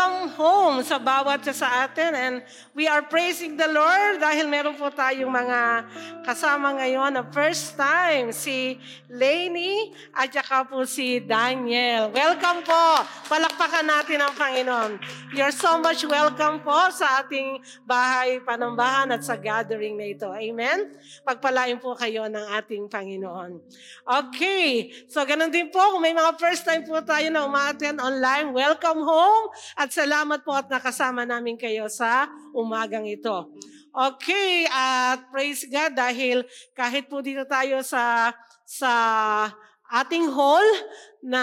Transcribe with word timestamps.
welcome 0.00 0.32
home 0.32 0.76
sa 0.80 0.96
bawat 0.96 1.44
sa 1.52 1.84
atin 1.84 2.16
and 2.16 2.34
we 2.72 2.88
are 2.88 3.04
praising 3.04 3.52
the 3.60 3.68
Lord 3.68 4.16
dahil 4.16 4.48
meron 4.48 4.72
po 4.72 4.88
tayong 4.88 5.28
mga 5.28 5.84
kasama 6.24 6.72
ngayon 6.80 7.20
na 7.20 7.22
first 7.28 7.76
time 7.76 8.32
si 8.32 8.80
Lainey 9.12 9.92
at 10.16 10.32
saka 10.32 10.64
po 10.64 10.88
si 10.88 11.20
Daniel. 11.20 12.08
Welcome 12.16 12.64
po! 12.64 13.04
Palakpakan 13.28 13.84
natin 13.84 14.24
ang 14.24 14.32
Panginoon. 14.32 14.92
You're 15.36 15.52
so 15.52 15.76
much 15.76 16.00
welcome 16.08 16.64
po 16.64 16.88
sa 16.96 17.20
ating 17.20 17.60
bahay 17.84 18.40
panambahan 18.40 19.12
at 19.12 19.20
sa 19.20 19.36
gathering 19.36 20.00
na 20.00 20.16
ito. 20.16 20.32
Amen? 20.32 20.96
Pagpalain 21.28 21.76
po 21.76 21.92
kayo 21.92 22.24
ng 22.24 22.46
ating 22.56 22.88
Panginoon. 22.88 23.60
Okay, 24.08 24.96
so 25.12 25.20
ganun 25.28 25.52
din 25.52 25.68
po 25.68 25.92
kung 25.92 26.00
may 26.00 26.16
mga 26.16 26.40
first 26.40 26.64
time 26.64 26.88
po 26.88 26.96
tayo 27.04 27.28
na 27.28 27.44
umaaten 27.44 28.00
online, 28.00 28.56
welcome 28.56 29.04
home 29.04 29.52
at 29.76 29.89
salamat 29.90 30.40
po 30.46 30.54
at 30.54 30.70
nakasama 30.70 31.26
namin 31.26 31.58
kayo 31.58 31.90
sa 31.90 32.30
umagang 32.54 33.04
ito. 33.04 33.50
Okay, 33.90 34.70
at 34.70 35.26
praise 35.34 35.66
God 35.66 35.98
dahil 35.98 36.46
kahit 36.78 37.10
po 37.10 37.18
dito 37.18 37.42
tayo 37.44 37.82
sa 37.82 38.30
sa 38.62 38.92
ating 39.90 40.30
hall 40.30 40.62
na 41.26 41.42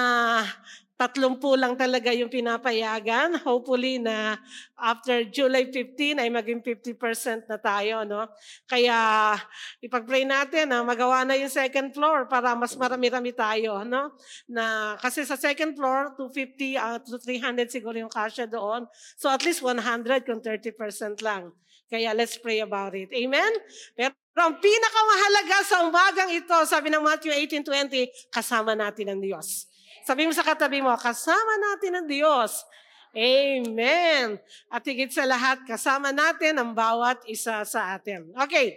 Tatlumpu 0.98 1.54
lang 1.54 1.78
talaga 1.78 2.10
yung 2.10 2.26
pinapayagan. 2.26 3.38
Hopefully 3.46 4.02
na 4.02 4.34
after 4.74 5.22
July 5.30 5.70
15 5.70 6.18
ay 6.18 6.30
maging 6.34 6.66
50% 6.66 7.46
na 7.46 7.62
tayo. 7.62 8.02
No? 8.02 8.26
Kaya 8.66 9.38
ipag-pray 9.78 10.26
natin 10.26 10.74
na 10.74 10.82
magawa 10.82 11.22
na 11.22 11.38
yung 11.38 11.54
second 11.54 11.94
floor 11.94 12.26
para 12.26 12.58
mas 12.58 12.74
marami-rami 12.74 13.30
tayo. 13.30 13.86
No? 13.86 14.18
Na, 14.50 14.98
kasi 14.98 15.22
sa 15.22 15.38
second 15.38 15.78
floor, 15.78 16.18
250 16.18 16.82
uh, 16.82 16.98
to 17.06 17.22
300 17.22 17.70
siguro 17.70 17.94
yung 18.02 18.10
kasya 18.10 18.50
doon. 18.50 18.90
So 19.22 19.30
at 19.30 19.46
least 19.46 19.62
100 19.62 20.26
kung 20.26 20.42
30% 20.42 21.22
lang. 21.22 21.54
Kaya 21.94 22.12
let's 22.18 22.42
pray 22.42 22.66
about 22.66 22.98
it. 22.98 23.14
Amen? 23.14 23.54
Pero 23.94 24.18
ang 24.34 24.58
pinakamahalaga 24.58 25.58
sa 25.62 25.86
umagang 25.86 26.34
ito, 26.34 26.58
sabi 26.66 26.90
ng 26.90 27.06
Matthew 27.06 27.38
18.20, 27.38 28.34
kasama 28.34 28.74
natin 28.74 29.14
ang 29.14 29.22
Diyos. 29.22 29.77
Sabi 30.08 30.24
mo 30.24 30.32
sa 30.32 30.48
katabi 30.48 30.80
mo, 30.80 30.88
kasama 30.96 31.60
natin 31.60 32.00
ang 32.00 32.08
Diyos. 32.08 32.64
Amen. 33.12 34.40
At 34.72 34.88
higit 34.88 35.12
sa 35.12 35.28
lahat, 35.28 35.68
kasama 35.68 36.16
natin 36.16 36.56
ang 36.56 36.72
bawat 36.72 37.28
isa 37.28 37.68
sa 37.68 37.92
atin. 37.92 38.32
Okay. 38.40 38.72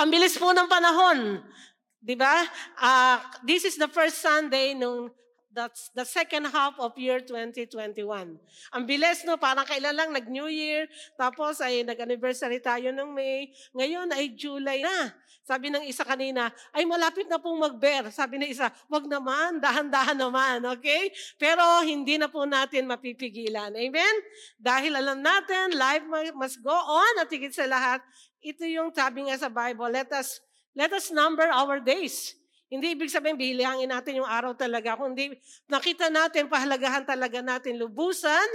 Ang 0.00 0.08
bilis 0.08 0.40
po 0.40 0.48
ng 0.56 0.64
panahon. 0.64 1.44
Di 2.00 2.16
ba? 2.16 2.40
Uh, 2.80 3.20
this 3.44 3.68
is 3.68 3.76
the 3.76 3.84
first 3.92 4.24
Sunday 4.24 4.72
nung 4.72 5.12
That's 5.54 5.94
the 5.94 6.02
second 6.02 6.50
half 6.50 6.74
of 6.82 6.98
year 6.98 7.22
2021. 7.22 8.02
Ang 8.74 8.82
bilis, 8.90 9.22
no? 9.22 9.38
Parang 9.38 9.62
kailan 9.62 9.94
lang 9.94 10.10
nag-New 10.10 10.50
Year, 10.50 10.90
tapos 11.14 11.62
ay 11.62 11.86
nag-anniversary 11.86 12.58
tayo 12.58 12.90
ng 12.90 13.14
May. 13.14 13.54
Ngayon 13.70 14.10
ay 14.18 14.34
July 14.34 14.82
na. 14.82 15.14
Sabi 15.46 15.70
ng 15.70 15.86
isa 15.86 16.02
kanina, 16.02 16.50
ay 16.74 16.82
malapit 16.82 17.30
na 17.30 17.38
pong 17.38 17.62
mag-bear. 17.62 18.10
Sabi 18.10 18.42
ng 18.42 18.50
isa, 18.50 18.66
wag 18.90 19.06
naman, 19.06 19.62
dahan-dahan 19.62 20.18
naman, 20.18 20.66
okay? 20.74 21.14
Pero 21.38 21.62
hindi 21.86 22.18
na 22.18 22.26
po 22.26 22.42
natin 22.42 22.90
mapipigilan. 22.90 23.70
Amen? 23.78 24.14
Dahil 24.58 24.98
alam 24.98 25.22
natin, 25.22 25.78
life 25.78 26.02
must 26.34 26.58
go 26.66 26.74
on 26.74 27.22
at 27.22 27.30
higit 27.30 27.54
sa 27.54 27.70
lahat, 27.70 28.02
ito 28.42 28.66
yung 28.66 28.90
sabi 28.90 29.30
nga 29.30 29.38
sa 29.38 29.46
Bible, 29.46 29.86
let 29.86 30.10
us, 30.10 30.42
let 30.74 30.90
us 30.90 31.14
number 31.14 31.46
our 31.46 31.78
days 31.78 32.34
hindi 32.72 32.96
ibig 32.96 33.12
sabihin, 33.12 33.36
bilihangin 33.36 33.90
natin 33.92 34.24
yung 34.24 34.28
araw 34.28 34.56
talaga. 34.56 34.96
Kundi 34.96 35.32
nakita 35.68 36.08
natin, 36.08 36.48
pahalagahan 36.48 37.04
talaga 37.04 37.44
natin 37.44 37.76
lubusan 37.76 38.48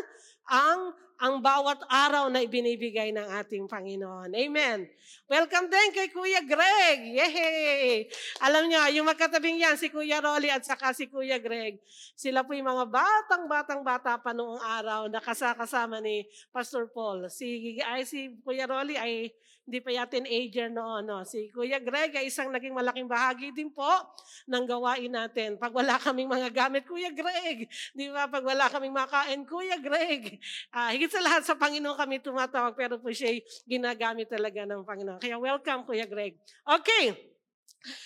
ang 0.49 0.97
ang 1.19 1.43
bawat 1.43 1.83
araw 1.91 2.31
na 2.31 2.39
ibinibigay 2.39 3.11
ng 3.11 3.27
ating 3.43 3.67
Panginoon. 3.67 4.31
Amen. 4.31 4.87
Welcome 5.27 5.67
din 5.67 5.91
kay 5.91 6.07
Kuya 6.15 6.39
Greg. 6.47 6.99
Yay! 7.11 8.07
Alam 8.39 8.71
niyo, 8.71 8.79
yung 8.95 9.07
magkatabing 9.11 9.59
yan, 9.59 9.75
si 9.75 9.91
Kuya 9.91 10.23
Rolly 10.23 10.47
at 10.47 10.63
saka 10.63 10.95
si 10.95 11.11
Kuya 11.11 11.35
Greg, 11.35 11.83
sila 12.15 12.47
po 12.47 12.55
yung 12.55 12.71
mga 12.71 12.87
batang-batang 12.87 13.83
bata 13.83 14.15
pa 14.15 14.31
noong 14.31 14.63
araw 14.63 15.11
na 15.11 15.19
kasakasama 15.19 15.99
ni 15.99 16.23
Pastor 16.55 16.87
Paul. 16.87 17.27
Si, 17.27 17.75
ay, 17.83 18.07
si 18.07 18.39
Kuya 18.39 18.63
Rolly 18.63 18.95
ay 18.95 19.35
hindi 19.69 19.85
pa 19.85 19.93
yatin 19.93 20.25
teenager 20.25 20.67
noon. 20.73 21.05
No? 21.05 21.21
Si 21.21 21.53
Kuya 21.53 21.77
Greg 21.77 22.17
ay 22.17 22.27
isang 22.27 22.49
naging 22.49 22.73
malaking 22.73 23.05
bahagi 23.05 23.53
din 23.53 23.69
po 23.69 23.87
ng 24.49 24.63
gawain 24.65 25.13
natin. 25.13 25.61
Pag 25.61 25.69
wala 25.69 26.01
kaming 26.01 26.25
mga 26.25 26.49
gamit, 26.49 26.89
Kuya 26.89 27.13
Greg. 27.13 27.69
Di 27.93 28.09
ba? 28.09 28.25
Pag 28.25 28.41
wala 28.41 28.65
kaming 28.65 28.95
makain, 28.95 29.45
Kuya 29.45 29.77
Greg. 29.77 30.41
Uh, 30.73 30.89
higit 30.89 31.13
sa 31.13 31.21
lahat 31.21 31.45
sa 31.45 31.53
Panginoon 31.53 31.93
kami 31.93 32.17
tumatawag, 32.17 32.73
pero 32.73 32.97
po 32.97 33.13
siya 33.13 33.37
ginagamit 33.69 34.25
talaga 34.25 34.65
ng 34.65 34.81
Panginoon. 34.81 35.21
Kaya 35.21 35.37
welcome, 35.37 35.85
Kuya 35.85 36.09
Greg. 36.09 36.39
Okay. 36.65 37.29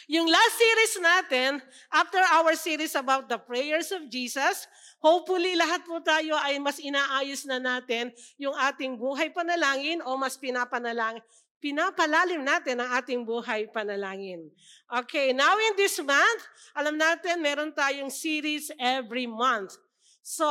Yung 0.05 0.29
last 0.29 0.53
series 0.53 0.95
natin, 1.01 1.49
after 1.89 2.21
our 2.37 2.53
series 2.53 2.93
about 2.93 3.25
the 3.25 3.41
prayers 3.41 3.89
of 3.89 4.05
Jesus, 4.05 4.69
hopefully 5.01 5.57
lahat 5.57 5.81
po 5.81 5.97
tayo 5.97 6.37
ay 6.45 6.61
mas 6.61 6.77
inaayos 6.77 7.41
na 7.49 7.57
natin 7.57 8.13
yung 8.37 8.53
ating 8.53 8.93
buhay 8.93 9.33
panalangin 9.33 9.97
o 10.05 10.13
mas 10.13 10.37
pinapanalangin 10.37 11.25
pinapalalim 11.63 12.43
natin 12.43 12.83
ang 12.83 12.99
ating 12.99 13.23
buhay 13.23 13.71
panalangin. 13.71 14.51
Okay, 14.91 15.31
now 15.31 15.55
in 15.55 15.79
this 15.79 15.95
month, 16.03 16.43
alam 16.75 16.99
natin 16.99 17.39
meron 17.39 17.71
tayong 17.71 18.11
series 18.11 18.67
every 18.75 19.23
month. 19.23 19.79
So, 20.19 20.43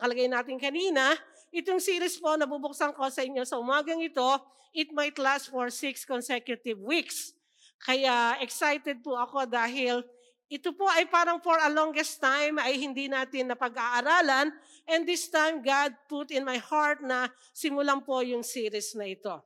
kalagay 0.00 0.24
natin 0.24 0.56
kanina, 0.56 1.12
itong 1.52 1.84
series 1.84 2.16
po 2.16 2.32
na 2.40 2.48
bubuksan 2.48 2.96
ko 2.96 3.12
sa 3.12 3.20
inyo 3.20 3.44
sa 3.44 3.60
umagang 3.60 4.00
ito, 4.00 4.24
it 4.72 4.88
might 4.96 5.20
last 5.20 5.52
for 5.52 5.68
six 5.68 6.08
consecutive 6.08 6.80
weeks. 6.80 7.36
Kaya 7.76 8.40
excited 8.40 9.04
po 9.04 9.20
ako 9.20 9.44
dahil 9.44 10.00
ito 10.48 10.72
po 10.72 10.88
ay 10.88 11.04
parang 11.12 11.44
for 11.44 11.60
a 11.60 11.68
longest 11.68 12.24
time 12.24 12.56
ay 12.56 12.80
hindi 12.80 13.04
natin 13.04 13.52
napag-aaralan 13.52 14.48
and 14.88 15.04
this 15.04 15.28
time 15.28 15.60
God 15.60 15.92
put 16.08 16.32
in 16.32 16.40
my 16.40 16.56
heart 16.56 17.04
na 17.04 17.28
simulan 17.52 18.00
po 18.00 18.24
yung 18.24 18.40
series 18.40 18.96
na 18.96 19.12
ito. 19.12 19.36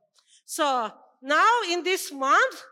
So, 0.45 0.91
now 1.21 1.61
in 1.69 1.83
this 1.83 2.11
month, 2.11 2.63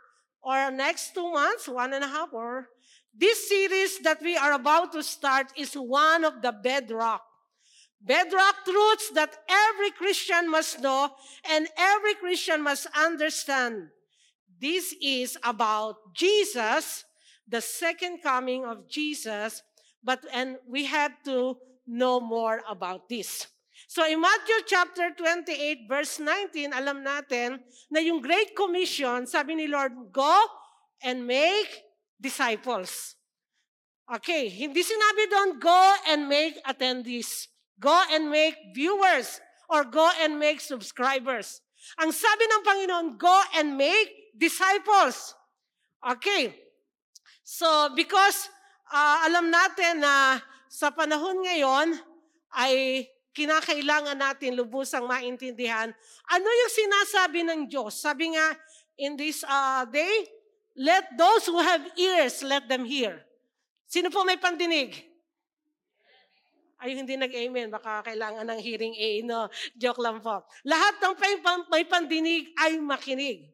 or 0.43 0.71
next 0.71 1.13
two 1.13 1.31
months, 1.31 1.67
one 1.67 1.93
and 1.93 2.03
a 2.03 2.07
half, 2.07 2.33
or 2.33 2.67
this 3.13 3.49
series 3.49 3.99
that 3.99 4.21
we 4.21 4.35
are 4.37 4.53
about 4.53 4.91
to 4.93 5.03
start 5.03 5.47
is 5.57 5.73
one 5.73 6.23
of 6.23 6.41
the 6.41 6.51
bedrock. 6.51 7.21
Bedrock 8.01 8.65
truths 8.65 9.11
that 9.13 9.37
every 9.47 9.91
Christian 9.91 10.49
must 10.49 10.81
know 10.81 11.11
and 11.49 11.67
every 11.77 12.15
Christian 12.15 12.63
must 12.63 12.87
understand. 12.97 13.89
This 14.59 14.95
is 15.01 15.37
about 15.43 15.97
Jesus, 16.15 17.03
the 17.47 17.61
second 17.61 18.23
coming 18.23 18.65
of 18.65 18.89
Jesus, 18.89 19.61
but 20.03 20.25
and 20.33 20.57
we 20.67 20.85
have 20.85 21.11
to 21.25 21.57
know 21.85 22.19
more 22.19 22.61
about 22.67 23.07
this. 23.07 23.47
So 23.87 24.05
in 24.05 24.21
Matthew 24.21 24.67
chapter 24.67 25.13
28 25.15 25.87
verse 25.89 26.19
19, 26.19 26.73
alam 26.73 27.01
natin 27.01 27.61
na 27.89 27.99
yung 28.01 28.21
Great 28.21 28.53
Commission, 28.53 29.25
sabi 29.25 29.55
ni 29.55 29.65
Lord, 29.69 30.13
go 30.13 30.35
and 31.01 31.25
make 31.25 31.69
disciples. 32.21 33.15
Okay, 34.11 34.51
hindi 34.51 34.83
sinabi 34.83 35.23
doon, 35.31 35.49
go 35.57 35.81
and 36.11 36.27
make 36.27 36.59
attendees. 36.67 37.47
Go 37.79 37.95
and 38.11 38.29
make 38.29 38.53
viewers 38.75 39.39
or 39.71 39.87
go 39.87 40.05
and 40.21 40.37
make 40.37 40.59
subscribers. 40.59 41.63
Ang 41.97 42.13
sabi 42.13 42.45
ng 42.45 42.61
Panginoon, 42.61 43.07
go 43.17 43.37
and 43.57 43.73
make 43.73 44.35
disciples. 44.37 45.33
Okay. 46.03 46.53
So, 47.41 47.89
because 47.97 48.51
uh, 48.93 49.25
alam 49.25 49.49
natin 49.49 50.03
na 50.03 50.37
sa 50.69 50.93
panahon 50.93 51.41
ngayon 51.41 51.97
ay 52.53 53.07
kinakailangan 53.31 54.17
natin 54.19 54.59
lubusang 54.59 55.07
maintindihan 55.07 55.91
ano 56.27 56.47
yung 56.47 56.73
sinasabi 56.73 57.39
ng 57.47 57.59
Diyos. 57.67 57.99
Sabi 57.99 58.35
nga, 58.35 58.47
in 58.99 59.15
this 59.15 59.43
uh, 59.47 59.87
day, 59.87 60.27
let 60.75 61.15
those 61.15 61.47
who 61.47 61.59
have 61.59 61.83
ears, 61.95 62.43
let 62.43 62.67
them 62.67 62.83
hear. 62.83 63.23
Sino 63.87 64.07
po 64.07 64.23
may 64.23 64.39
pandinig? 64.39 65.11
Ay, 66.81 66.97
hindi 66.97 67.13
nag-amen. 67.13 67.69
Baka 67.69 68.09
kailangan 68.09 68.41
ng 68.41 68.57
hearing 68.57 68.97
aid. 68.97 69.21
No, 69.29 69.45
joke 69.77 70.01
lang 70.01 70.17
po. 70.17 70.41
Lahat 70.65 70.97
ng 70.97 71.13
may 71.69 71.85
pandinig 71.85 72.49
ay 72.57 72.81
makinig. 72.81 73.53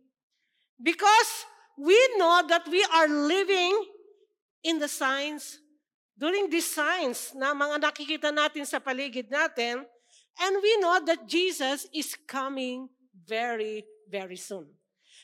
Because 0.79 1.43
we 1.75 1.97
know 2.15 2.45
that 2.47 2.63
we 2.71 2.79
are 2.95 3.09
living 3.09 3.75
in 4.63 4.79
the 4.79 4.87
signs 4.87 5.59
during 6.17 6.49
these 6.49 6.65
signs 6.65 7.31
na 7.37 7.53
mga 7.53 7.77
nakikita 7.77 8.29
natin 8.33 8.65
sa 8.65 8.81
paligid 8.81 9.29
natin, 9.29 9.85
and 10.41 10.53
we 10.59 10.73
know 10.81 10.97
that 11.05 11.29
Jesus 11.29 11.85
is 11.93 12.17
coming 12.25 12.89
very, 13.13 13.85
very 14.09 14.35
soon. 14.35 14.65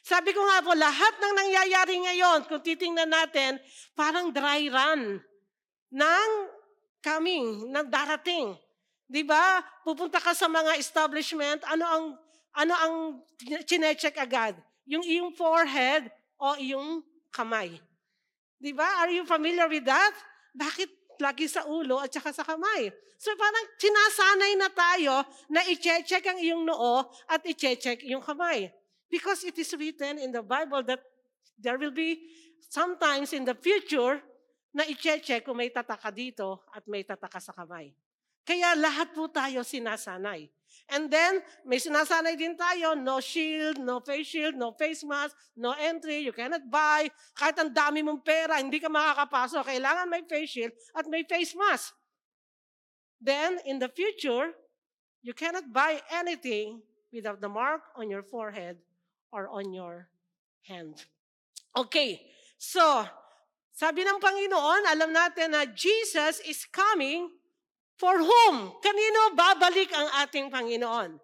Sabi 0.06 0.36
ko 0.36 0.42
nga 0.45 0.62
po, 0.62 0.78
lahat 0.78 1.13
ng 1.18 1.34
nangyayari 1.34 1.95
ngayon, 1.98 2.40
kung 2.45 2.62
titingnan 2.62 3.10
natin, 3.10 3.57
parang 3.98 4.30
dry 4.30 4.69
run 4.69 5.18
ng 5.90 6.30
coming, 7.01 7.68
ng 7.74 7.86
darating. 7.89 8.54
'Di 9.07 9.24
ba? 9.25 9.62
Pupunta 9.84 10.18
ka 10.18 10.34
sa 10.34 10.50
mga 10.50 10.80
establishment, 10.80 11.62
ano 11.69 11.86
ang 11.86 12.06
ano 12.54 12.74
ang 12.74 12.94
chine-check 13.66 14.18
agad? 14.18 14.57
Yung 14.89 15.04
iyong 15.04 15.31
forehead 15.34 16.10
o 16.36 16.57
iyong 16.57 17.04
kamay. 17.30 17.78
'Di 18.57 18.72
ba? 18.75 19.04
Are 19.04 19.12
you 19.12 19.24
familiar 19.24 19.69
with 19.69 19.86
that? 19.86 20.16
Bakit 20.53 21.17
lagi 21.17 21.50
sa 21.50 21.65
ulo 21.65 21.97
at 21.97 22.13
saka 22.13 22.29
sa 22.29 22.45
kamay? 22.45 22.94
So 23.17 23.33
parang 23.33 23.65
sinasanay 23.77 24.53
na 24.59 24.69
tayo 24.69 25.15
na 25.50 25.61
i-check 25.69 26.23
ang 26.29 26.39
iyong 26.41 26.63
noo 26.65 27.07
at 27.29 27.41
i-check 27.45 28.05
yung 28.05 28.21
kamay. 28.21 28.69
Because 29.09 29.45
it 29.45 29.57
is 29.57 29.69
written 29.77 30.17
in 30.17 30.33
the 30.33 30.41
Bible 30.41 30.81
that 30.89 31.01
there 31.57 31.77
will 31.77 31.94
be 31.94 32.17
sometimes 32.69 33.33
in 33.33 33.45
the 33.45 33.53
future 33.53 34.21
na 34.73 34.83
i-check 34.89 35.45
kung 35.45 35.57
may 35.57 35.69
tataka 35.69 36.09
dito 36.09 36.65
at 36.73 36.81
may 36.89 37.05
tataka 37.05 37.38
sa 37.38 37.53
kamay. 37.53 37.94
Kaya 38.44 38.73
lahat 38.75 39.13
po 39.13 39.29
tayo 39.29 39.61
sinasanay. 39.61 40.50
And 40.92 41.08
then, 41.08 41.40
may 41.64 41.80
sinasanay 41.80 42.36
din 42.36 42.60
tayo, 42.60 42.94
no 42.94 43.24
shield, 43.24 43.80
no 43.80 44.04
face 44.04 44.28
shield, 44.28 44.56
no 44.56 44.75
face 44.75 45.02
mask, 45.08 45.34
no 45.56 45.74
entry, 45.74 46.20
you 46.22 46.36
cannot 46.36 46.68
buy. 46.68 47.08
Kahit 47.34 47.56
ang 47.58 47.72
dami 47.72 48.04
mong 48.04 48.22
pera, 48.22 48.60
hindi 48.60 48.78
ka 48.78 48.92
makakapasok. 48.92 49.74
Kailangan 49.74 50.08
may 50.12 50.24
face 50.28 50.52
shield 50.52 50.74
at 50.94 51.08
may 51.08 51.24
face 51.24 51.56
mask. 51.56 51.96
Then, 53.24 53.64
in 53.64 53.80
the 53.80 53.88
future, 53.88 54.52
you 55.24 55.31
cannot 55.31 55.72
buy 55.72 56.04
anything 56.12 56.84
without 57.14 57.40
the 57.40 57.48
mark 57.48 57.81
on 57.96 58.12
your 58.12 58.22
forehead 58.22 58.78
or 59.31 59.48
on 59.48 59.72
your 59.72 60.12
hand. 60.68 61.08
Okay, 61.74 62.22
so, 62.60 63.08
sabi 63.74 64.06
ng 64.06 64.22
Panginoon, 64.22 64.86
alam 64.86 65.10
natin 65.10 65.58
na 65.58 65.66
Jesus 65.66 66.44
is 66.46 66.68
coming 66.70 67.34
For 68.03 68.19
whom? 68.19 68.75
Kanino 68.83 69.31
babalik 69.31 69.88
ang 69.95 70.27
ating 70.27 70.51
Panginoon? 70.51 71.23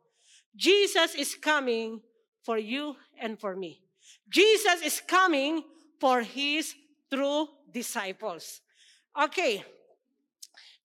Jesus 0.56 1.12
is 1.12 1.36
coming 1.36 2.00
for 2.40 2.56
you 2.56 2.96
and 3.20 3.36
for 3.36 3.52
me. 3.52 3.84
Jesus 4.32 4.80
is 4.88 5.04
coming 5.04 5.60
for 6.00 6.24
His 6.24 6.72
true 7.12 7.52
disciples. 7.68 8.64
Okay. 9.12 9.60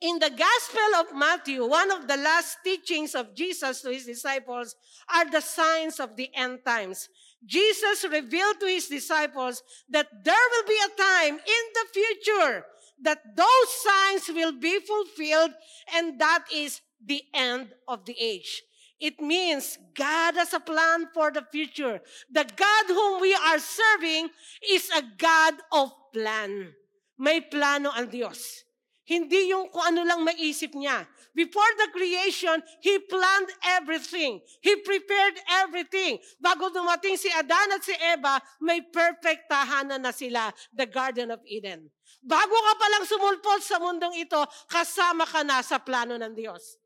In 0.02 0.18
the 0.18 0.34
Gospel 0.34 0.90
of 0.98 1.14
Matthew, 1.14 1.62
one 1.62 1.94
of 1.94 2.10
the 2.10 2.18
last 2.18 2.58
teachings 2.66 3.14
of 3.14 3.30
Jesus 3.30 3.78
to 3.86 3.94
His 3.94 4.02
disciples 4.02 4.74
are 5.06 5.30
the 5.30 5.38
signs 5.38 6.02
of 6.02 6.18
the 6.18 6.26
end 6.34 6.66
times. 6.66 7.06
Jesus 7.46 8.02
revealed 8.02 8.58
to 8.58 8.66
His 8.66 8.90
disciples 8.90 9.62
that 9.94 10.10
there 10.10 10.46
will 10.58 10.66
be 10.66 10.80
a 10.82 10.96
time 10.98 11.38
in 11.38 11.64
the 11.70 11.86
future 11.94 12.66
that 13.04 13.36
those 13.36 13.70
signs 13.84 14.28
will 14.34 14.52
be 14.52 14.80
fulfilled, 14.80 15.52
and 15.94 16.18
that 16.18 16.44
is 16.52 16.80
the 17.04 17.22
end 17.32 17.70
of 17.86 18.04
the 18.04 18.16
age. 18.18 18.62
It 19.00 19.20
means 19.20 19.76
God 19.94 20.36
has 20.36 20.54
a 20.54 20.60
plan 20.60 21.08
for 21.12 21.30
the 21.30 21.44
future. 21.52 22.00
The 22.32 22.46
God 22.48 22.84
whom 22.88 23.20
we 23.20 23.34
are 23.34 23.58
serving 23.58 24.30
is 24.70 24.88
a 24.96 25.02
God 25.18 25.54
of 25.72 25.92
plan. 26.12 26.72
May 27.18 27.44
plano 27.44 27.92
ang 27.92 28.08
Diyos. 28.08 28.64
Hindi 29.04 29.52
yung 29.52 29.68
kung 29.68 29.84
ano 29.84 30.08
lang 30.08 30.24
maisip 30.24 30.72
niya. 30.72 31.04
Before 31.36 31.68
the 31.76 31.92
creation, 31.92 32.64
He 32.80 32.96
planned 33.04 33.52
everything. 33.76 34.40
He 34.64 34.80
prepared 34.80 35.36
everything. 35.60 36.16
Bago 36.40 36.72
dumating 36.72 37.20
si 37.20 37.28
Adan 37.28 37.76
at 37.76 37.84
si 37.84 37.92
Eva, 37.92 38.40
may 38.64 38.80
perfect 38.80 39.52
tahanan 39.52 40.00
na 40.00 40.14
sila, 40.16 40.48
the 40.72 40.88
Garden 40.88 41.28
of 41.28 41.44
Eden. 41.44 41.92
Bago 42.24 42.56
ka 42.56 42.72
palang 42.80 43.04
sumulpot 43.04 43.60
sa 43.60 43.76
mundong 43.76 44.16
ito, 44.16 44.40
kasama 44.72 45.28
ka 45.28 45.44
na 45.44 45.60
sa 45.60 45.76
plano 45.76 46.16
ng 46.16 46.32
Diyos. 46.32 46.80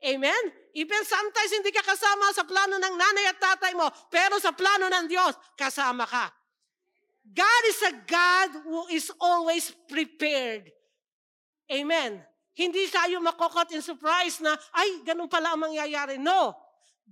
Amen? 0.00 0.42
Even 0.72 1.04
sometimes 1.04 1.52
hindi 1.52 1.68
ka 1.68 1.84
kasama 1.84 2.32
sa 2.32 2.48
plano 2.48 2.80
ng 2.80 2.94
nanay 2.96 3.26
at 3.28 3.36
tatay 3.36 3.76
mo, 3.76 3.84
pero 4.08 4.40
sa 4.40 4.56
plano 4.56 4.88
ng 4.88 5.04
Diyos, 5.04 5.36
kasama 5.52 6.08
ka. 6.08 6.32
God 7.28 7.62
is 7.68 7.80
a 7.84 7.94
God 8.08 8.50
who 8.64 8.82
is 8.88 9.12
always 9.20 9.68
prepared. 9.92 10.72
Amen. 11.68 12.24
Hindi 12.56 12.88
tayo 12.88 13.20
makokot 13.20 13.70
in 13.76 13.84
surprise 13.84 14.40
na, 14.40 14.56
ay, 14.74 15.04
ganun 15.04 15.28
pala 15.28 15.54
ang 15.54 15.70
mangyayari. 15.70 16.16
No. 16.16 16.56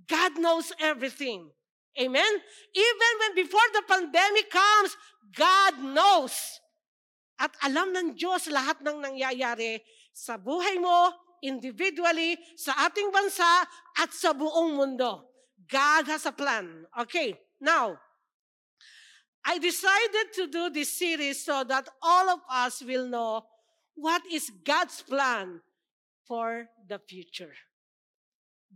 God 0.09 0.41
knows 0.41 0.73
everything. 0.81 1.47
Amen? 1.95 2.33
Even 2.73 3.11
when 3.21 3.33
before 3.37 3.69
the 3.77 3.83
pandemic 3.85 4.49
comes, 4.49 4.97
God 5.37 5.79
knows. 5.81 6.58
At 7.39 7.55
alam 7.63 7.95
ng 7.95 8.07
Diyos 8.19 8.51
lahat 8.51 8.83
ng 8.83 8.99
nangyayari 8.99 9.79
sa 10.11 10.35
buhay 10.35 10.75
mo, 10.75 11.15
individually, 11.39 12.35
sa 12.59 12.75
ating 12.91 13.09
bansa, 13.15 13.63
at 13.95 14.11
sa 14.11 14.35
buong 14.35 14.75
mundo. 14.75 15.23
God 15.71 16.11
has 16.11 16.27
a 16.27 16.35
plan. 16.35 16.83
Okay, 16.99 17.39
now, 17.63 17.95
I 19.45 19.57
decided 19.57 20.35
to 20.35 20.51
do 20.51 20.69
this 20.69 20.91
series 20.91 21.45
so 21.45 21.63
that 21.63 21.87
all 22.03 22.27
of 22.27 22.43
us 22.51 22.83
will 22.83 23.07
know 23.07 23.47
what 23.95 24.21
is 24.27 24.51
God's 24.63 25.01
plan 25.01 25.61
for 26.27 26.67
the 26.87 26.99
future. 26.99 27.55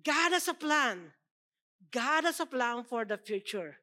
God 0.03 0.31
has 0.31 0.47
a 0.47 0.53
plan. 0.53 1.11
God 1.91 2.23
has 2.23 2.39
a 2.39 2.45
plan 2.45 2.83
for 2.83 3.05
the 3.05 3.17
future. 3.17 3.77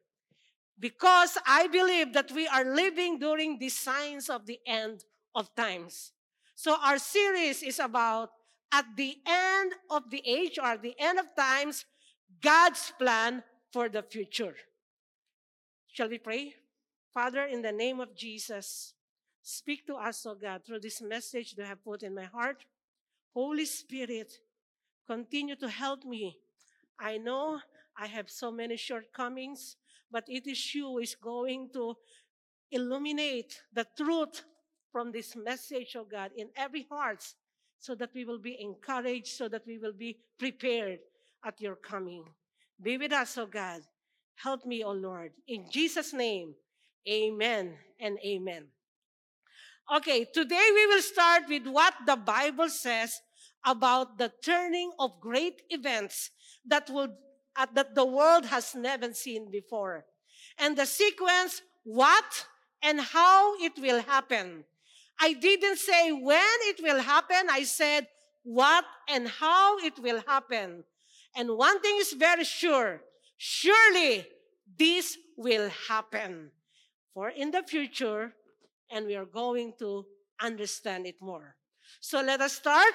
Because 0.81 1.37
I 1.45 1.67
believe 1.67 2.11
that 2.13 2.31
we 2.31 2.47
are 2.47 2.65
living 2.65 3.19
during 3.19 3.59
the 3.59 3.69
signs 3.69 4.31
of 4.31 4.47
the 4.47 4.59
end 4.65 5.05
of 5.35 5.53
times. 5.55 6.11
So 6.55 6.75
our 6.83 6.97
series 6.97 7.61
is 7.61 7.79
about 7.79 8.31
at 8.71 8.85
the 8.97 9.15
end 9.27 9.73
of 9.91 10.09
the 10.09 10.23
age 10.25 10.57
or 10.57 10.77
the 10.77 10.95
end 10.97 11.19
of 11.19 11.35
times, 11.37 11.85
God's 12.41 12.91
plan 12.97 13.43
for 13.71 13.89
the 13.89 14.01
future. 14.01 14.55
Shall 15.93 16.09
we 16.09 16.17
pray? 16.17 16.55
Father, 17.13 17.45
in 17.45 17.61
the 17.61 17.71
name 17.71 17.99
of 17.99 18.15
Jesus, 18.15 18.95
speak 19.43 19.85
to 19.85 19.95
us, 19.95 20.25
O 20.25 20.31
oh 20.31 20.35
God, 20.35 20.65
through 20.65 20.79
this 20.79 20.99
message 20.99 21.53
that 21.55 21.65
I 21.65 21.67
have 21.67 21.83
put 21.83 22.01
in 22.01 22.15
my 22.15 22.23
heart. 22.23 22.65
Holy 23.35 23.65
Spirit, 23.65 24.31
continue 25.05 25.55
to 25.57 25.69
help 25.69 26.05
me. 26.05 26.37
I 26.99 27.17
know 27.17 27.59
I 27.95 28.07
have 28.07 28.31
so 28.31 28.49
many 28.51 28.77
shortcomings 28.77 29.75
but 30.11 30.25
it 30.27 30.47
is 30.47 30.75
you 30.75 30.87
who 30.87 30.99
is 30.99 31.15
going 31.15 31.69
to 31.73 31.95
illuminate 32.71 33.61
the 33.73 33.85
truth 33.97 34.43
from 34.91 35.11
this 35.11 35.35
message, 35.35 35.95
of 35.95 36.09
God, 36.09 36.31
in 36.35 36.49
every 36.55 36.85
heart 36.91 37.23
so 37.79 37.95
that 37.95 38.11
we 38.13 38.25
will 38.25 38.39
be 38.39 38.57
encouraged, 38.61 39.27
so 39.27 39.47
that 39.47 39.65
we 39.65 39.77
will 39.77 39.93
be 39.93 40.17
prepared 40.37 40.99
at 41.45 41.59
your 41.59 41.75
coming. 41.75 42.25
Be 42.81 42.97
with 42.97 43.13
us, 43.13 43.37
O 43.37 43.45
God. 43.45 43.81
Help 44.35 44.65
me, 44.65 44.83
O 44.83 44.91
Lord. 44.91 45.31
In 45.47 45.65
Jesus' 45.69 46.13
name, 46.13 46.53
amen 47.07 47.73
and 47.99 48.17
amen. 48.25 48.65
Okay, 49.95 50.25
today 50.25 50.69
we 50.73 50.87
will 50.87 51.01
start 51.01 51.43
with 51.49 51.67
what 51.67 51.93
the 52.05 52.15
Bible 52.15 52.69
says 52.69 53.19
about 53.65 54.17
the 54.17 54.31
turning 54.43 54.91
of 54.99 55.19
great 55.19 55.61
events 55.69 56.31
that 56.65 56.89
will 56.89 57.09
uh, 57.55 57.67
that 57.73 57.95
the 57.95 58.05
world 58.05 58.45
has 58.45 58.75
never 58.75 59.13
seen 59.13 59.49
before. 59.51 60.05
And 60.57 60.77
the 60.77 60.85
sequence, 60.85 61.61
what 61.83 62.45
and 62.83 62.99
how 62.99 63.55
it 63.57 63.73
will 63.77 64.01
happen. 64.01 64.63
I 65.19 65.33
didn't 65.33 65.77
say 65.77 66.11
when 66.11 66.57
it 66.61 66.81
will 66.81 66.99
happen. 66.99 67.47
I 67.49 67.63
said 67.63 68.07
what 68.43 68.85
and 69.07 69.27
how 69.27 69.77
it 69.79 69.99
will 69.99 70.21
happen. 70.27 70.83
And 71.35 71.57
one 71.57 71.79
thing 71.81 71.97
is 71.99 72.13
very 72.13 72.43
sure. 72.43 73.01
Surely 73.37 74.25
this 74.77 75.17
will 75.37 75.69
happen 75.87 76.51
for 77.13 77.29
in 77.29 77.51
the 77.51 77.63
future, 77.63 78.33
and 78.89 79.05
we 79.05 79.15
are 79.15 79.25
going 79.25 79.73
to 79.79 80.05
understand 80.41 81.05
it 81.05 81.15
more. 81.21 81.55
So 81.99 82.21
let 82.21 82.41
us 82.41 82.53
start. 82.53 82.93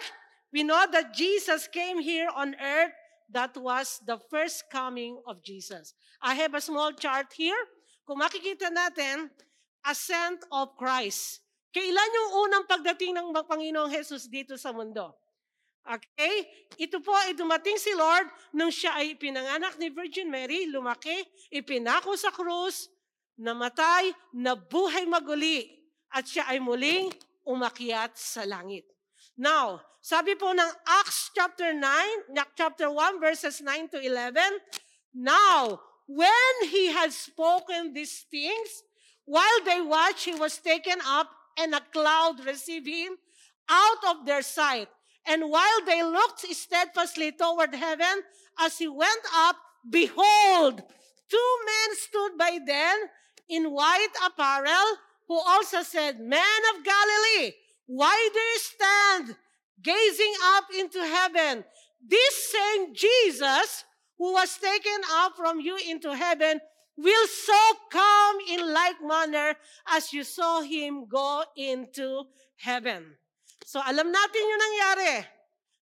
We 0.53 0.63
know 0.63 0.87
that 0.91 1.15
Jesus 1.15 1.69
came 1.69 2.01
here 2.01 2.29
on 2.35 2.57
earth 2.63 2.93
that 3.30 3.56
was 3.56 3.99
the 4.06 4.18
first 4.30 4.66
coming 4.71 5.18
of 5.26 5.42
Jesus. 5.42 5.95
I 6.23 6.35
have 6.38 6.54
a 6.54 6.62
small 6.62 6.92
chart 6.95 7.33
here. 7.35 7.59
Kung 8.06 8.23
makikita 8.23 8.71
natin, 8.71 9.30
ascent 9.87 10.42
of 10.50 10.75
Christ. 10.78 11.42
Kailan 11.75 12.16
yung 12.16 12.30
unang 12.47 12.64
pagdating 12.64 13.12
ng 13.14 13.35
Panginoong 13.35 13.92
Jesus 13.92 14.30
dito 14.30 14.56
sa 14.56 14.73
mundo? 14.73 15.12
Okay? 15.87 16.49
Ito 16.80 16.99
po 16.99 17.14
ay 17.14 17.38
dumating 17.38 17.78
si 17.78 17.95
Lord 17.95 18.26
nung 18.50 18.75
siya 18.75 18.99
ay 18.99 19.14
pinanganak 19.14 19.78
ni 19.78 19.92
Virgin 19.92 20.26
Mary, 20.26 20.66
lumaki, 20.66 21.14
ipinako 21.54 22.18
sa 22.18 22.35
krus, 22.35 22.90
namatay, 23.38 24.11
nabuhay 24.35 25.06
maguli, 25.06 25.68
at 26.11 26.26
siya 26.26 26.49
ay 26.50 26.59
muling 26.59 27.12
umakyat 27.47 28.16
sa 28.18 28.42
langit. 28.49 28.96
Now, 29.37 29.85
sabi 30.00 30.33
po 30.33 30.57
ng 30.57 30.73
Acts 30.88 31.28
chapter 31.37 31.76
9, 31.76 32.33
chapter 32.57 32.88
1 32.88 33.21
verses 33.21 33.61
9 33.61 33.93
to 33.93 34.00
11, 34.00 34.40
Now, 35.12 35.81
when 36.09 36.55
he 36.73 36.88
had 36.88 37.12
spoken 37.12 37.93
these 37.93 38.25
things, 38.33 38.83
while 39.28 39.61
they 39.69 39.85
watched, 39.85 40.25
he 40.25 40.35
was 40.35 40.57
taken 40.57 40.97
up, 41.05 41.28
and 41.59 41.75
a 41.75 41.85
cloud 41.93 42.40
received 42.47 42.88
him 42.88 43.19
out 43.69 44.16
of 44.16 44.25
their 44.25 44.43
sight. 44.43 44.88
And 45.26 45.50
while 45.50 45.81
they 45.85 46.02
looked 46.02 46.47
steadfastly 46.47 47.33
toward 47.33 47.75
heaven, 47.75 48.23
as 48.61 48.78
he 48.78 48.88
went 48.88 49.25
up, 49.35 49.57
behold, 49.90 50.81
two 51.28 51.52
men 51.66 51.88
stood 51.93 52.38
by 52.38 52.59
them 52.64 52.97
in 53.49 53.73
white 53.73 54.14
apparel, 54.25 54.97
who 55.28 55.37
also 55.37 55.83
said, 55.83 56.21
Men 56.21 56.61
of 56.73 56.85
Galilee, 56.85 57.52
why 57.87 58.14
stand 58.59 59.37
gazing 59.83 60.35
up 60.59 60.66
into 60.75 61.00
heaven? 61.00 61.64
This 62.02 62.35
same 62.52 62.95
Jesus 62.95 63.85
who 64.19 64.33
was 64.35 64.59
taken 64.59 65.00
up 65.23 65.37
from 65.37 65.61
you 65.61 65.78
into 65.88 66.14
heaven 66.14 66.61
will 66.97 67.26
so 67.28 67.62
come 67.90 68.37
in 68.49 68.73
like 68.73 68.97
manner 69.02 69.55
as 69.93 70.12
you 70.12 70.25
saw 70.25 70.62
him 70.62 71.07
go 71.07 71.45
into 71.57 72.25
heaven. 72.57 73.16
So 73.64 73.83
alam 73.85 74.09
natin 74.09 74.43
yung 74.43 74.62
nangyari 74.62 75.14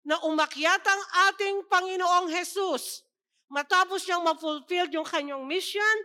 na 0.04 0.16
umakyat 0.26 0.82
ang 0.82 1.02
ating 1.30 1.56
Panginoong 1.70 2.28
Jesus 2.28 3.06
matapos 3.48 4.04
niyang 4.04 4.26
ma-fulfill 4.26 4.90
yung 4.90 5.06
kanyang 5.06 5.46
mission 5.46 5.96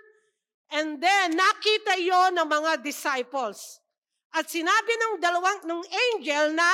and 0.69 1.01
then 1.01 1.33
nakita 1.33 1.97
yon 1.97 2.37
ng 2.37 2.45
mga 2.45 2.85
disciples. 2.85 3.81
At 4.35 4.45
sinabi 4.45 4.93
ng 4.93 5.13
dalawang 5.17 5.65
ng 5.65 5.83
angel 5.89 6.53
na 6.53 6.69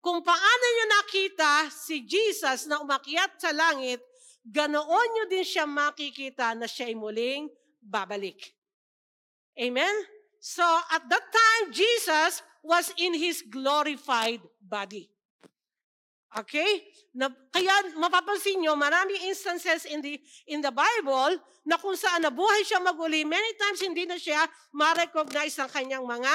kung 0.00 0.24
paano 0.24 0.64
nyo 0.64 0.86
nakita 1.02 1.68
si 1.68 2.06
Jesus 2.06 2.64
na 2.70 2.80
umakyat 2.80 3.36
sa 3.36 3.52
langit, 3.52 4.00
ganoon 4.46 5.08
nyo 5.12 5.24
din 5.28 5.44
siya 5.44 5.68
makikita 5.68 6.56
na 6.56 6.64
siya'y 6.64 6.96
muling 6.96 7.52
babalik. 7.84 8.56
Amen? 9.60 9.92
So, 10.40 10.64
at 10.64 11.04
that 11.04 11.26
time, 11.28 11.64
Jesus 11.68 12.40
was 12.64 12.88
in 12.96 13.12
His 13.12 13.44
glorified 13.44 14.40
body. 14.56 15.12
Okay? 16.30 16.86
Na, 17.10 17.26
kaya 17.50 17.74
mapapansin 17.98 18.62
nyo, 18.62 18.78
maraming 18.78 19.18
instances 19.26 19.82
in 19.90 19.98
the, 19.98 20.14
in 20.46 20.62
the 20.62 20.70
Bible 20.70 21.42
na 21.66 21.74
kung 21.74 21.98
saan 21.98 22.22
nabuhay 22.22 22.62
siya 22.62 22.78
maguli, 22.78 23.26
many 23.26 23.50
times 23.58 23.82
hindi 23.82 24.06
na 24.06 24.14
siya 24.14 24.46
ma-recognize 24.70 25.58
ng 25.58 25.70
kanyang 25.74 26.06
mga 26.06 26.34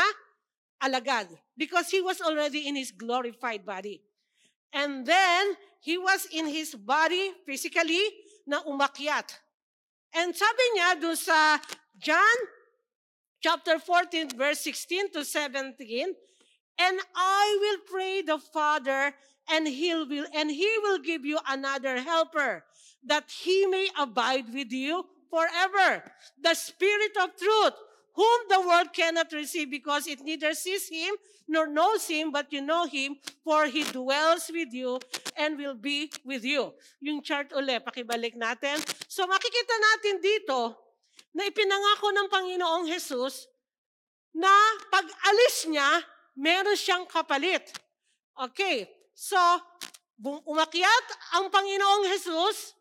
alagad 0.84 1.32
because 1.56 1.88
he 1.88 2.04
was 2.04 2.20
already 2.20 2.68
in 2.68 2.76
his 2.76 2.92
glorified 2.92 3.64
body. 3.64 4.04
And 4.76 5.08
then, 5.08 5.56
he 5.80 5.96
was 6.02 6.28
in 6.34 6.50
his 6.50 6.76
body 6.76 7.32
physically 7.46 8.02
na 8.44 8.60
umakyat. 8.68 9.32
And 10.18 10.34
sabi 10.34 10.66
niya 10.76 11.00
doon 11.00 11.16
sa 11.16 11.62
John 11.96 12.38
chapter 13.38 13.78
14 13.78 14.34
verse 14.34 14.66
16 14.66 15.14
to 15.14 15.22
17, 15.22 16.10
And 16.82 16.98
I 17.16 17.46
will 17.62 17.80
pray 17.88 18.26
the 18.26 18.42
Father 18.42 19.14
and 19.52 19.68
he 19.68 19.94
will 19.94 20.26
and 20.34 20.50
he 20.50 20.72
will 20.84 21.00
give 21.00 21.26
you 21.26 21.40
another 21.48 22.02
helper 22.02 22.64
that 23.06 23.30
he 23.30 23.66
may 23.66 23.90
abide 23.98 24.54
with 24.54 24.72
you 24.72 25.06
forever 25.30 26.04
the 26.42 26.54
spirit 26.54 27.14
of 27.22 27.36
truth 27.36 27.78
whom 28.16 28.40
the 28.48 28.62
world 28.64 28.90
cannot 28.96 29.32
receive 29.36 29.70
because 29.70 30.08
it 30.08 30.24
neither 30.24 30.54
sees 30.56 30.88
him 30.88 31.14
nor 31.48 31.68
knows 31.68 32.08
him, 32.08 32.32
but 32.32 32.50
you 32.50 32.62
know 32.62 32.88
him, 32.88 33.18
for 33.44 33.68
he 33.68 33.84
dwells 33.84 34.50
with 34.50 34.74
you 34.74 34.98
and 35.38 35.58
will 35.58 35.76
be 35.76 36.10
with 36.26 36.44
you. 36.44 36.74
Yung 37.04 37.22
chart 37.22 37.54
uli, 37.54 37.78
pakibalik 37.84 38.34
natin. 38.34 38.82
So 39.06 39.28
makikita 39.30 39.76
natin 39.78 40.16
dito 40.24 40.60
na 41.36 41.46
ipinangako 41.46 42.08
ng 42.16 42.28
Panginoong 42.32 42.86
Jesus 42.90 43.46
na 44.34 44.50
pag 44.90 45.06
alis 45.06 45.68
niya, 45.70 46.02
meron 46.34 46.76
siyang 46.80 47.06
kapalit. 47.06 47.68
Okay, 48.36 48.90
so 49.16 49.40
umakyat 50.22 51.06
ang 51.40 51.48
Panginoong 51.48 52.12
Jesus 52.12 52.76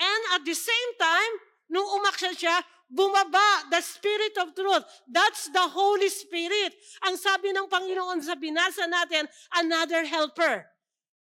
and 0.00 0.22
at 0.34 0.42
the 0.42 0.56
same 0.56 0.90
time, 0.98 1.32
nung 1.70 1.86
umakyat 1.86 2.34
siya, 2.34 2.56
bumaba, 2.90 3.70
the 3.70 3.80
Spirit 3.80 4.34
of 4.38 4.54
Truth. 4.54 4.84
That's 5.10 5.48
the 5.50 5.66
Holy 5.66 6.10
Spirit. 6.10 6.74
Ang 7.08 7.16
sabi 7.18 7.50
ng 7.50 7.66
Panginoon 7.66 8.22
sa 8.22 8.38
binasa 8.38 8.86
natin, 8.86 9.26
another 9.58 10.06
helper. 10.06 10.66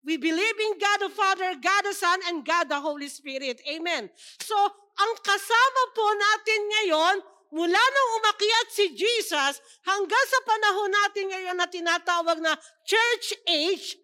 We 0.02 0.18
believe 0.18 0.58
in 0.58 0.82
God 0.82 0.98
the 1.06 1.12
Father, 1.14 1.54
God 1.62 1.82
the 1.86 1.94
Son, 1.94 2.18
and 2.26 2.42
God 2.42 2.66
the 2.66 2.80
Holy 2.82 3.06
Spirit. 3.06 3.62
Amen. 3.70 4.10
So, 4.42 4.56
ang 4.98 5.12
kasama 5.22 5.82
po 5.94 6.06
natin 6.10 6.60
ngayon, 6.66 7.14
mula 7.54 7.78
nang 7.78 8.08
umakyat 8.18 8.66
si 8.74 8.84
Jesus, 8.98 9.62
hanggang 9.86 10.26
sa 10.26 10.40
panahon 10.42 10.90
natin 10.90 11.24
ngayon 11.30 11.56
na 11.56 11.68
tinatawag 11.70 12.38
na 12.42 12.58
church 12.82 13.38
age, 13.46 14.01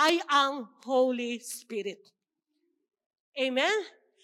ay 0.00 0.16
ang 0.32 0.64
Holy 0.88 1.36
Spirit. 1.44 2.00
Amen? 3.36 3.76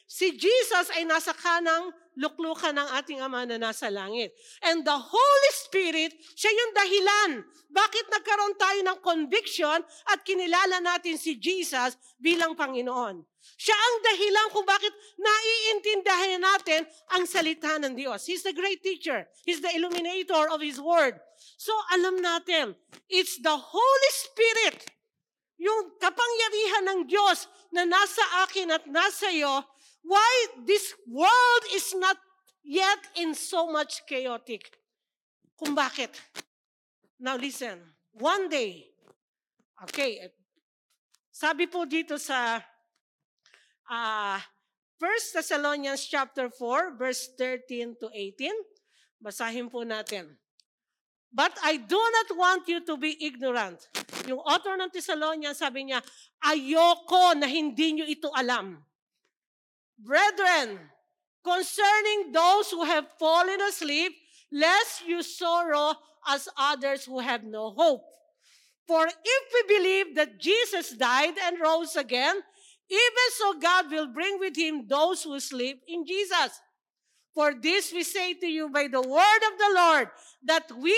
Si 0.08 0.32
Jesus 0.32 0.88
ay 0.96 1.04
nasa 1.04 1.36
kanang 1.36 1.92
luklukan 2.16 2.72
ng 2.72 2.88
ating 2.96 3.20
Ama 3.20 3.44
na 3.44 3.60
nasa 3.60 3.92
langit. 3.92 4.32
And 4.64 4.80
the 4.80 4.96
Holy 4.96 5.52
Spirit, 5.52 6.16
siya 6.32 6.48
yung 6.48 6.72
dahilan. 6.72 7.30
Bakit 7.68 8.08
nagkaroon 8.08 8.56
tayo 8.56 8.80
ng 8.88 8.98
conviction 9.04 9.78
at 10.08 10.18
kinilala 10.24 10.80
natin 10.80 11.20
si 11.20 11.36
Jesus 11.36 12.00
bilang 12.16 12.56
Panginoon? 12.56 13.20
Siya 13.54 13.76
ang 13.76 13.96
dahilan 14.02 14.46
kung 14.50 14.66
bakit 14.66 14.90
naiintindihan 15.20 16.40
natin 16.40 16.82
ang 17.14 17.28
salita 17.28 17.78
ng 17.78 17.94
Diyos. 17.94 18.26
He's 18.26 18.42
the 18.42 18.56
great 18.56 18.80
teacher. 18.82 19.28
He's 19.44 19.60
the 19.62 19.70
illuminator 19.76 20.50
of 20.50 20.64
His 20.64 20.80
Word. 20.80 21.20
So 21.60 21.70
alam 21.92 22.18
natin, 22.18 22.74
it's 23.06 23.38
the 23.38 23.54
Holy 23.54 24.12
Spirit, 24.12 24.95
yung 25.56 25.96
kapangyarihan 25.96 26.84
ng 26.84 27.00
Diyos 27.08 27.48
na 27.72 27.88
nasa 27.88 28.22
akin 28.44 28.68
at 28.76 28.84
nasa 28.88 29.32
iyo, 29.32 29.64
why 30.04 30.32
this 30.68 30.92
world 31.08 31.64
is 31.72 31.96
not 31.96 32.16
yet 32.62 33.00
in 33.16 33.32
so 33.32 33.68
much 33.72 34.04
chaotic. 34.04 34.76
Kung 35.56 35.72
bakit? 35.72 36.12
Now 37.16 37.40
listen, 37.40 37.80
one 38.12 38.52
day, 38.52 38.92
okay, 39.88 40.28
sabi 41.32 41.64
po 41.68 41.88
dito 41.88 42.20
sa 42.20 42.60
uh, 43.88 44.38
1 45.00 45.36
Thessalonians 45.36 46.04
chapter 46.08 46.48
4, 46.48 46.96
verse 46.96 47.32
13 47.36 47.96
to 48.00 48.08
18, 48.12 48.52
basahin 49.20 49.68
po 49.68 49.84
natin. 49.84 50.36
But 51.36 51.52
I 51.60 51.76
do 51.76 52.00
not 52.00 52.28
want 52.32 52.64
you 52.64 52.80
to 52.88 52.96
be 52.96 53.12
ignorant. 53.20 53.92
Yung 54.24 54.40
author 54.40 54.72
ng 54.72 54.88
Thessalonians, 54.88 55.60
sabi 55.60 55.92
niya, 55.92 56.00
ayoko 56.40 57.36
na 57.36 57.44
hindi 57.44 58.00
nyo 58.00 58.08
ito 58.08 58.32
alam. 58.32 58.80
Brethren, 60.00 60.80
concerning 61.44 62.32
those 62.32 62.72
who 62.72 62.88
have 62.88 63.04
fallen 63.20 63.60
asleep, 63.68 64.16
lest 64.48 65.04
you 65.04 65.20
sorrow 65.20 65.92
as 66.24 66.48
others 66.56 67.04
who 67.04 67.20
have 67.20 67.44
no 67.44 67.68
hope. 67.68 68.00
For 68.88 69.04
if 69.04 69.42
we 69.52 69.62
believe 69.76 70.16
that 70.16 70.40
Jesus 70.40 70.96
died 70.96 71.36
and 71.36 71.60
rose 71.60 72.00
again, 72.00 72.40
even 72.88 73.26
so 73.36 73.60
God 73.60 73.92
will 73.92 74.08
bring 74.08 74.40
with 74.40 74.56
him 74.56 74.88
those 74.88 75.20
who 75.20 75.36
sleep 75.36 75.84
in 75.84 76.08
Jesus. 76.08 76.64
For 77.36 77.52
this 77.52 77.92
we 77.92 78.00
say 78.00 78.32
to 78.32 78.48
you 78.48 78.72
by 78.72 78.88
the 78.88 79.04
word 79.04 79.42
of 79.44 79.54
the 79.60 79.72
Lord, 79.76 80.08
that 80.48 80.72
we 80.72 80.96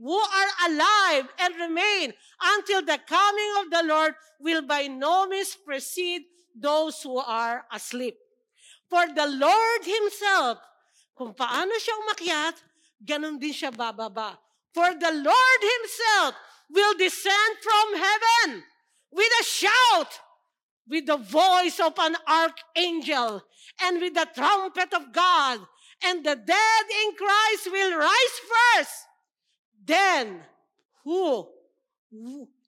who 0.00 0.16
are 0.16 0.52
alive 0.64 1.28
and 1.38 1.52
remain 1.60 2.14
until 2.40 2.80
the 2.80 2.98
coming 3.04 3.52
of 3.60 3.68
the 3.68 3.84
Lord 3.84 4.14
will 4.40 4.62
by 4.64 4.88
no 4.88 5.28
means 5.28 5.52
precede 5.60 6.24
those 6.56 7.02
who 7.04 7.18
are 7.20 7.68
asleep. 7.68 8.16
For 8.88 9.04
the 9.12 9.28
Lord 9.28 9.82
Himself, 9.84 10.56
kung 11.12 11.36
paano 11.36 11.76
siya 11.76 11.94
umakyat, 12.00 12.56
ganun 13.04 13.36
din 13.36 13.52
siya 13.52 13.68
bababa. 13.68 14.40
For 14.72 14.88
the 14.88 15.12
Lord 15.12 15.60
Himself 15.60 16.32
will 16.72 16.96
descend 16.96 17.52
from 17.60 17.86
heaven 18.00 18.64
with 19.12 19.32
a 19.36 19.44
shout, 19.44 20.12
with 20.88 21.04
the 21.04 21.20
voice 21.20 21.76
of 21.76 21.92
an 22.00 22.16
archangel, 22.24 23.44
and 23.84 24.00
with 24.00 24.14
the 24.14 24.28
trumpet 24.32 24.90
of 24.96 25.12
God, 25.12 25.60
and 26.04 26.24
the 26.24 26.36
dead 26.36 26.84
in 27.04 27.08
Christ 27.16 27.64
will 27.70 27.98
rise 27.98 28.36
first. 28.44 28.96
Then 29.84 30.40
who, 31.04 31.48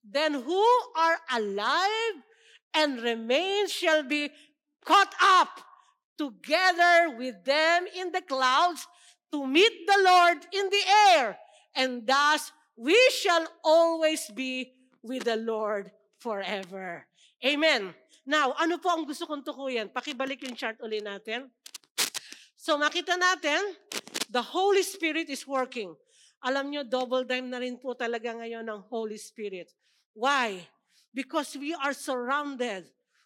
then 0.05 0.35
who 0.35 0.66
are 0.97 1.19
alive 1.33 2.16
and 2.75 3.00
remain 3.00 3.69
shall 3.69 4.02
be 4.02 4.31
caught 4.85 5.14
up 5.23 5.61
together 6.19 7.16
with 7.16 7.45
them 7.45 7.87
in 7.97 8.12
the 8.12 8.23
clouds 8.23 8.87
to 9.33 9.47
meet 9.47 9.87
the 9.87 10.00
Lord 10.05 10.38
in 10.52 10.69
the 10.71 10.85
air. 11.12 11.38
And 11.75 12.07
thus 12.07 12.52
we 12.76 12.97
shall 13.21 13.47
always 13.64 14.28
be 14.33 14.73
with 15.02 15.25
the 15.25 15.37
Lord 15.37 15.90
forever. 16.19 17.07
Amen. 17.45 17.93
Now, 18.26 18.57
ano 18.59 18.81
po 18.83 18.90
ang 18.90 19.07
gusto 19.07 19.23
kong 19.23 19.45
tukuyan? 19.45 19.93
Pakibalik 19.93 20.43
yung 20.43 20.57
chart 20.59 20.81
uli 20.83 20.99
natin. 20.99 21.47
So 22.66 22.75
makita 22.75 23.14
natin, 23.14 23.78
the 24.26 24.42
Holy 24.42 24.82
Spirit 24.82 25.30
is 25.30 25.46
working. 25.46 25.94
Alam 26.42 26.75
nyo, 26.75 26.82
double 26.82 27.23
time 27.23 27.46
na 27.46 27.62
rin 27.62 27.78
po 27.78 27.94
talaga 27.94 28.35
ngayon 28.35 28.66
ng 28.66 28.80
Holy 28.90 29.14
Spirit. 29.23 29.70
Why? 30.18 30.66
because 31.16 31.56
we 31.56 31.73
are 31.73 31.96
surrounded 31.96 32.85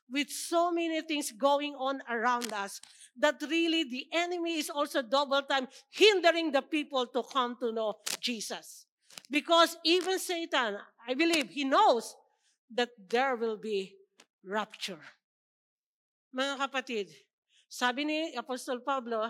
with 0.09 0.30
so 0.30 0.70
many 0.70 1.02
things 1.02 1.35
going 1.35 1.75
on 1.75 2.00
around 2.09 2.52
us 2.52 2.80
that 3.18 3.42
really 3.50 3.82
the 3.82 4.06
enemy 4.14 4.59
is 4.62 4.70
also 4.70 5.02
double 5.02 5.42
time 5.42 5.66
hindering 5.90 6.52
the 6.52 6.62
people 6.62 7.04
to 7.06 7.23
come 7.32 7.59
to 7.59 7.73
know 7.73 7.94
Jesus. 8.20 8.87
Because 9.28 9.76
even 9.85 10.18
Satan, 10.20 10.78
I 11.06 11.14
believe, 11.14 11.50
he 11.50 11.64
knows 11.64 12.14
that 12.75 12.90
there 13.11 13.35
will 13.35 13.59
be 13.59 13.94
rapture. 14.44 15.02
Mga 16.35 16.59
kapatid, 16.59 17.11
sabi 17.70 18.02
ni 18.02 18.34
Apostol 18.34 18.82
Pablo, 18.82 19.22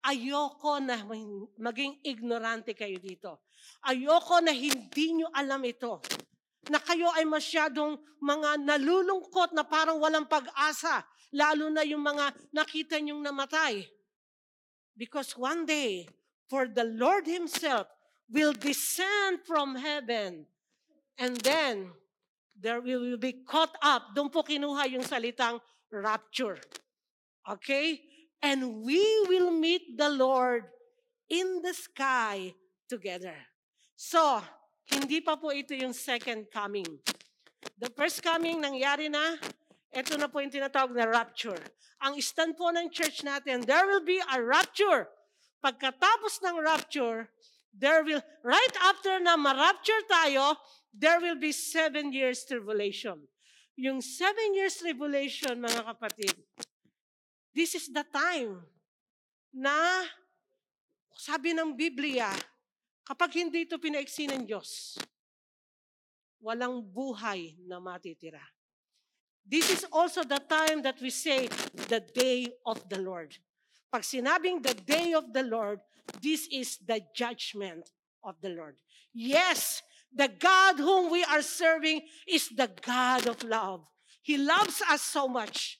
ayoko 0.00 0.80
na 0.80 1.04
maging 1.60 2.00
ignorante 2.00 2.72
kayo 2.72 2.96
dito. 2.96 3.44
Ayoko 3.84 4.40
na 4.40 4.56
hindi 4.56 5.20
nyo 5.20 5.28
alam 5.28 5.60
ito 5.60 6.00
na 6.72 6.80
kayo 6.80 7.12
ay 7.14 7.28
masyadong 7.28 8.00
mga 8.18 8.64
nalulungkot 8.64 9.52
na 9.52 9.62
parang 9.62 10.00
walang 10.02 10.26
pag-asa, 10.26 11.04
lalo 11.30 11.70
na 11.70 11.84
yung 11.84 12.02
mga 12.02 12.32
nakita 12.50 12.98
nyong 12.98 13.22
namatay. 13.22 13.86
Because 14.96 15.36
one 15.36 15.68
day, 15.68 16.08
for 16.48 16.66
the 16.66 16.82
Lord 16.82 17.28
Himself 17.28 17.86
will 18.32 18.56
descend 18.56 19.44
from 19.44 19.76
heaven 19.76 20.48
and 21.20 21.36
then 21.44 21.92
there 22.56 22.80
will 22.80 23.20
be 23.20 23.44
caught 23.44 23.76
up. 23.84 24.16
Doon 24.16 24.32
po 24.32 24.42
kinuha 24.42 24.88
yung 24.90 25.04
salitang 25.04 25.60
rapture. 25.92 26.58
Okay? 27.46 28.02
And 28.42 28.82
we 28.82 29.00
will 29.26 29.50
meet 29.50 29.96
the 29.96 30.10
Lord 30.10 30.64
in 31.30 31.62
the 31.62 31.74
sky 31.74 32.54
together. 32.88 33.34
So, 33.96 34.42
hindi 34.90 35.18
pa 35.24 35.34
po 35.34 35.50
ito 35.50 35.74
yung 35.74 35.96
second 35.96 36.46
coming. 36.52 36.86
The 37.78 37.90
first 37.90 38.22
coming, 38.22 38.62
nangyari 38.62 39.10
na. 39.10 39.40
Ito 39.90 40.14
na 40.20 40.28
po 40.30 40.38
yung 40.44 40.52
tinatawag 40.52 40.94
na 40.94 41.08
rapture. 41.08 41.58
Ang 42.04 42.20
stand 42.20 42.54
po 42.54 42.70
ng 42.70 42.92
church 42.92 43.24
natin, 43.24 43.64
there 43.64 43.88
will 43.88 44.04
be 44.04 44.20
a 44.20 44.38
rapture. 44.38 45.08
Pagkatapos 45.64 46.44
ng 46.44 46.60
rapture, 46.60 47.32
there 47.72 48.04
will, 48.04 48.20
right 48.44 48.76
after 48.84 49.18
na 49.18 49.34
ma-rapture 49.34 50.04
tayo, 50.06 50.54
there 50.92 51.18
will 51.18 51.40
be 51.40 51.50
seven 51.50 52.12
years 52.12 52.44
tribulation. 52.44 53.24
Yung 53.76 54.04
seven 54.04 54.54
years 54.54 54.76
tribulation, 54.78 55.60
mga 55.60 55.82
kapatid, 55.84 56.36
this 57.56 57.72
is 57.72 57.88
the 57.88 58.04
time 58.04 58.60
na, 59.48 60.04
sabi 61.16 61.56
ng 61.56 61.72
Biblia, 61.72 62.28
Kapag 63.06 63.38
hindi 63.38 63.62
ito 63.62 63.78
pinaiksi 63.78 64.26
ng 64.26 64.42
Diyos, 64.42 64.98
walang 66.42 66.82
buhay 66.82 67.54
na 67.62 67.78
matitira. 67.78 68.42
This 69.46 69.70
is 69.70 69.86
also 69.94 70.26
the 70.26 70.42
time 70.42 70.82
that 70.82 70.98
we 70.98 71.14
say, 71.14 71.46
the 71.86 72.02
day 72.02 72.50
of 72.66 72.82
the 72.90 72.98
Lord. 72.98 73.30
Pag 73.94 74.02
sinabing 74.02 74.58
the 74.58 74.74
day 74.74 75.14
of 75.14 75.30
the 75.30 75.46
Lord, 75.46 75.78
this 76.18 76.50
is 76.50 76.82
the 76.82 76.98
judgment 77.14 77.94
of 78.26 78.34
the 78.42 78.50
Lord. 78.50 78.82
Yes, 79.14 79.86
the 80.10 80.26
God 80.26 80.82
whom 80.82 81.14
we 81.14 81.22
are 81.30 81.46
serving 81.46 82.02
is 82.26 82.50
the 82.50 82.66
God 82.82 83.30
of 83.30 83.38
love. 83.46 83.86
He 84.18 84.34
loves 84.34 84.82
us 84.90 85.06
so 85.06 85.30
much. 85.30 85.78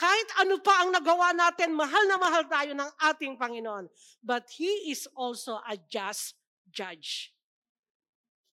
Kahit 0.00 0.28
ano 0.40 0.56
pa 0.64 0.80
ang 0.80 0.96
nagawa 0.96 1.36
natin, 1.36 1.76
mahal 1.76 2.08
na 2.08 2.16
mahal 2.16 2.48
tayo 2.48 2.72
ng 2.72 2.90
ating 3.12 3.36
Panginoon. 3.36 3.84
But 4.24 4.48
He 4.48 4.88
is 4.88 5.04
also 5.12 5.60
a 5.60 5.76
just 5.76 6.40
judge. 6.72 7.36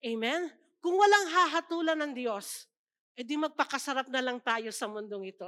Amen? 0.03 0.51
Kung 0.83 0.99
walang 0.99 1.31
hahatulan 1.31 1.95
ng 2.03 2.11
Diyos, 2.11 2.67
edi 3.15 3.39
magpakasarap 3.39 4.11
na 4.11 4.19
lang 4.19 4.43
tayo 4.43 4.75
sa 4.75 4.91
mundong 4.91 5.31
ito. 5.31 5.47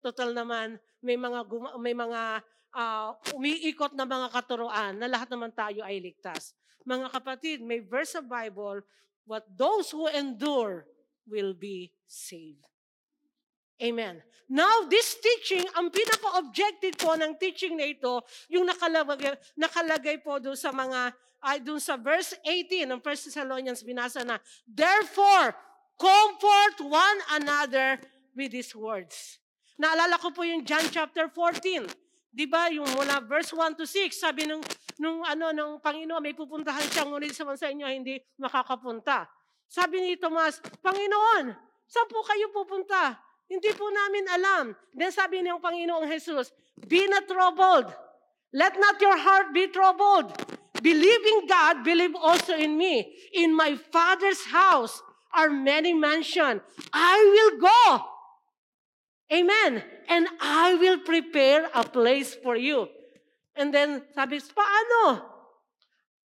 Total 0.00 0.32
naman, 0.32 0.80
may 1.04 1.20
mga, 1.20 1.44
may 1.84 1.92
mga 1.92 2.40
uh, 2.72 3.12
umiikot 3.36 3.92
na 3.92 4.08
mga 4.08 4.32
katuroan 4.32 4.96
na 4.96 5.04
lahat 5.04 5.28
naman 5.28 5.52
tayo 5.52 5.84
ay 5.84 6.00
ligtas. 6.00 6.56
Mga 6.88 7.12
kapatid, 7.12 7.58
may 7.60 7.84
verse 7.84 8.16
sa 8.16 8.24
Bible, 8.24 8.80
what 9.28 9.44
those 9.52 9.92
who 9.92 10.08
endure 10.08 10.88
will 11.28 11.52
be 11.52 11.92
saved. 12.08 12.64
Amen. 13.76 14.24
Now, 14.46 14.86
this 14.86 15.18
teaching, 15.18 15.66
ang 15.74 15.90
pinaka-objective 15.90 16.96
po 16.96 17.18
ng 17.18 17.34
teaching 17.36 17.74
na 17.74 17.90
ito, 17.90 18.22
yung 18.46 18.64
nakalagay, 18.64 19.34
nakalagay 19.58 20.16
po 20.22 20.38
doon 20.38 20.54
sa 20.54 20.70
mga 20.70 21.12
ay 21.44 21.60
dun 21.60 21.82
sa 21.82 22.00
verse 22.00 22.32
18 22.42 22.88
ng 22.88 23.00
1 23.02 23.26
Thessalonians 23.28 23.84
binasa 23.84 24.24
na, 24.24 24.40
Therefore, 24.64 25.52
comfort 25.98 26.76
one 26.80 27.20
another 27.36 28.00
with 28.32 28.54
these 28.54 28.72
words. 28.72 29.42
Naalala 29.76 30.16
ko 30.16 30.32
po 30.32 30.46
yung 30.46 30.64
John 30.64 30.84
chapter 30.88 31.28
14. 31.28 31.84
'Di 32.32 32.44
ba? 32.48 32.68
Yung 32.72 32.88
mula 32.96 33.20
verse 33.24 33.52
1 33.52 33.76
to 33.76 33.84
6, 33.88 34.12
sabi 34.12 34.44
nung 34.44 34.60
nung 34.96 35.20
ano 35.24 35.52
ng 35.52 35.70
Panginoon, 35.80 36.20
may 36.24 36.32
pupuntahan 36.36 36.84
siya 36.88 37.04
ngunit 37.04 37.32
sa 37.32 37.48
sa 37.56 37.68
inyo 37.68 37.84
hindi 37.84 38.16
makakapunta. 38.40 39.28
Sabi 39.68 40.00
ni 40.00 40.16
Tomas, 40.16 40.60
Panginoon, 40.80 41.52
saan 41.84 42.08
po 42.08 42.22
kayo 42.24 42.48
pupunta? 42.54 43.25
Hindi 43.46 43.70
po 43.78 43.86
namin 43.86 44.24
alam. 44.26 44.64
Then 44.90 45.14
sabi 45.14 45.42
ng 45.42 45.62
Panginoong 45.62 46.10
Jesus, 46.10 46.50
Be 46.82 47.06
not 47.06 47.30
troubled. 47.30 47.94
Let 48.52 48.78
not 48.78 48.98
your 49.00 49.16
heart 49.16 49.54
be 49.54 49.70
troubled. 49.70 50.34
Believe 50.82 51.24
in 51.24 51.46
God, 51.46 51.82
believe 51.82 52.14
also 52.14 52.54
in 52.54 52.76
me. 52.76 53.14
In 53.32 53.56
my 53.56 53.76
Father's 53.92 54.44
house 54.46 55.02
are 55.34 55.50
many 55.50 55.94
mansions. 55.94 56.62
I 56.92 57.16
will 57.20 57.52
go. 57.60 57.82
Amen. 59.32 59.82
And 60.08 60.28
I 60.40 60.74
will 60.74 60.98
prepare 61.00 61.68
a 61.74 61.82
place 61.82 62.34
for 62.34 62.56
you. 62.56 62.88
And 63.56 63.72
then, 63.72 64.02
sabi, 64.14 64.38
paano? 64.38 65.22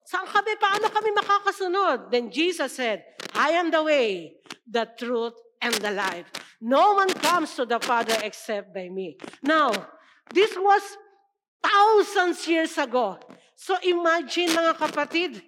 Saan 0.06 0.28
kami, 0.28 0.60
paano 0.60 0.92
kami 0.92 1.10
makakasunod? 1.16 2.12
Then 2.12 2.30
Jesus 2.30 2.76
said, 2.76 3.04
I 3.34 3.56
am 3.56 3.72
the 3.72 3.82
way, 3.82 4.36
the 4.68 4.86
truth, 5.00 5.34
and 5.64 5.74
the 5.80 5.92
life. 5.96 6.28
No 6.62 6.94
one 6.94 7.10
comes 7.10 7.58
to 7.58 7.66
the 7.66 7.82
Father 7.82 8.14
except 8.22 8.70
by 8.70 8.88
me. 8.88 9.18
Now, 9.42 9.74
this 10.30 10.54
was 10.54 10.82
thousands 11.66 12.46
years 12.46 12.78
ago. 12.78 13.18
So 13.58 13.78
imagine 13.82 14.54
mga 14.54 14.78
kapatid, 14.78 15.42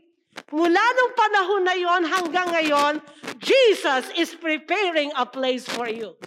mula 0.50 0.82
nung 0.82 1.14
panahon 1.14 1.62
na 1.66 1.76
yon 1.78 2.02
hanggang 2.10 2.50
ngayon, 2.50 2.94
Jesus 3.38 4.10
is 4.18 4.34
preparing 4.34 5.14
a 5.14 5.26
place 5.26 5.70
for 5.70 5.86
you. 5.86 6.18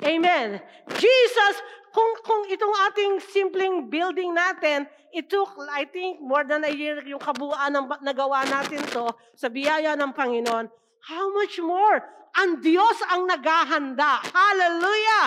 Amen. 0.00 0.64
Jesus, 0.96 1.54
kung, 1.92 2.12
kung 2.24 2.48
itong 2.48 2.76
ating 2.88 3.12
simpleng 3.20 3.92
building 3.92 4.32
natin, 4.32 4.88
it 5.12 5.28
took, 5.28 5.50
I 5.68 5.84
think, 5.84 6.22
more 6.22 6.46
than 6.46 6.64
a 6.64 6.72
year 6.72 7.02
yung 7.04 7.20
kabuuan 7.20 7.74
ng 7.74 7.84
nagawa 8.00 8.46
natin 8.48 8.80
to 8.94 9.12
sa 9.36 9.52
biyaya 9.52 9.92
ng 9.98 10.14
Panginoon. 10.14 10.70
How 11.06 11.32
much 11.32 11.56
more? 11.60 12.04
Ang 12.36 12.62
Diyos 12.62 12.98
ang 13.10 13.26
naghahanda. 13.26 14.22
Hallelujah! 14.30 15.24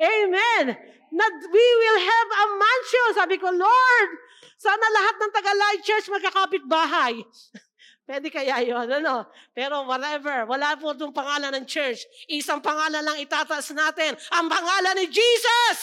Amen! 0.00 0.64
Na 1.10 1.24
we 1.50 1.66
will 1.76 2.00
have 2.00 2.28
a 2.30 2.44
mansion. 2.56 3.08
Sabi 3.18 3.36
ko, 3.36 3.50
Lord, 3.52 4.10
sana 4.56 4.86
lahat 4.94 5.14
ng 5.20 5.32
Tagalay 5.34 5.76
Church 5.84 6.06
magkakapit 6.08 6.64
bahay. 6.64 7.20
Pwede 8.10 8.26
kaya 8.26 8.58
yun, 8.66 8.90
ano? 8.90 9.30
Pero 9.54 9.86
whatever, 9.86 10.42
wala 10.50 10.74
po 10.74 10.90
itong 10.98 11.14
pangalan 11.14 11.54
ng 11.54 11.62
church. 11.62 12.02
Isang 12.26 12.58
pangalan 12.58 13.06
lang 13.06 13.22
itataas 13.22 13.70
natin, 13.70 14.18
ang 14.34 14.50
pangalan 14.50 14.98
ni 14.98 15.06
Jesus! 15.06 15.78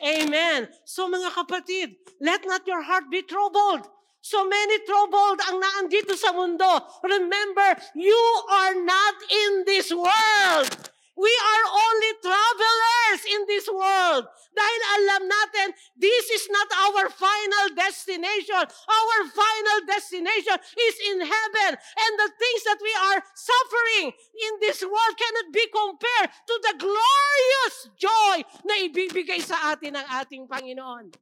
Amen. 0.00 0.72
So 0.88 1.04
mga 1.04 1.36
kapatid, 1.36 2.00
let 2.24 2.48
not 2.48 2.64
your 2.64 2.80
heart 2.80 3.12
be 3.12 3.20
troubled. 3.20 3.84
So 4.24 4.40
many 4.48 4.80
troubled 4.88 5.36
ang 5.52 5.60
naandito 5.60 6.16
sa 6.16 6.32
mundo. 6.32 6.64
Remember, 7.04 7.76
you 7.92 8.24
are 8.48 8.72
not 8.72 9.16
in 9.28 9.68
this 9.68 9.92
world. 9.92 10.72
We 11.12 11.28
are 11.28 11.66
only 11.68 12.12
travelers 12.24 13.20
in 13.28 13.40
this 13.44 13.68
world. 13.68 14.24
Dahil 14.56 14.80
alam 14.96 15.22
natin, 15.28 15.68
this 16.00 16.24
is 16.32 16.48
not 16.48 16.72
our 16.88 17.12
final 17.12 17.76
destination. 17.76 18.64
Our 18.64 19.18
final 19.28 19.78
destination 19.84 20.56
is 20.72 20.96
in 21.04 21.20
heaven. 21.20 21.70
And 21.76 22.12
the 22.16 22.32
things 22.32 22.62
that 22.64 22.80
we 22.80 22.94
are 22.96 23.20
suffering 23.36 24.08
in 24.16 24.52
this 24.64 24.80
world 24.80 25.14
cannot 25.20 25.52
be 25.52 25.68
compared 25.68 26.32
to 26.32 26.54
the 26.64 26.74
glorious 26.80 27.76
joy 28.00 28.36
na 28.64 28.74
ibibigay 28.88 29.44
sa 29.44 29.76
atin 29.76 30.00
ng 30.00 30.06
ating 30.16 30.48
Panginoon. 30.48 31.12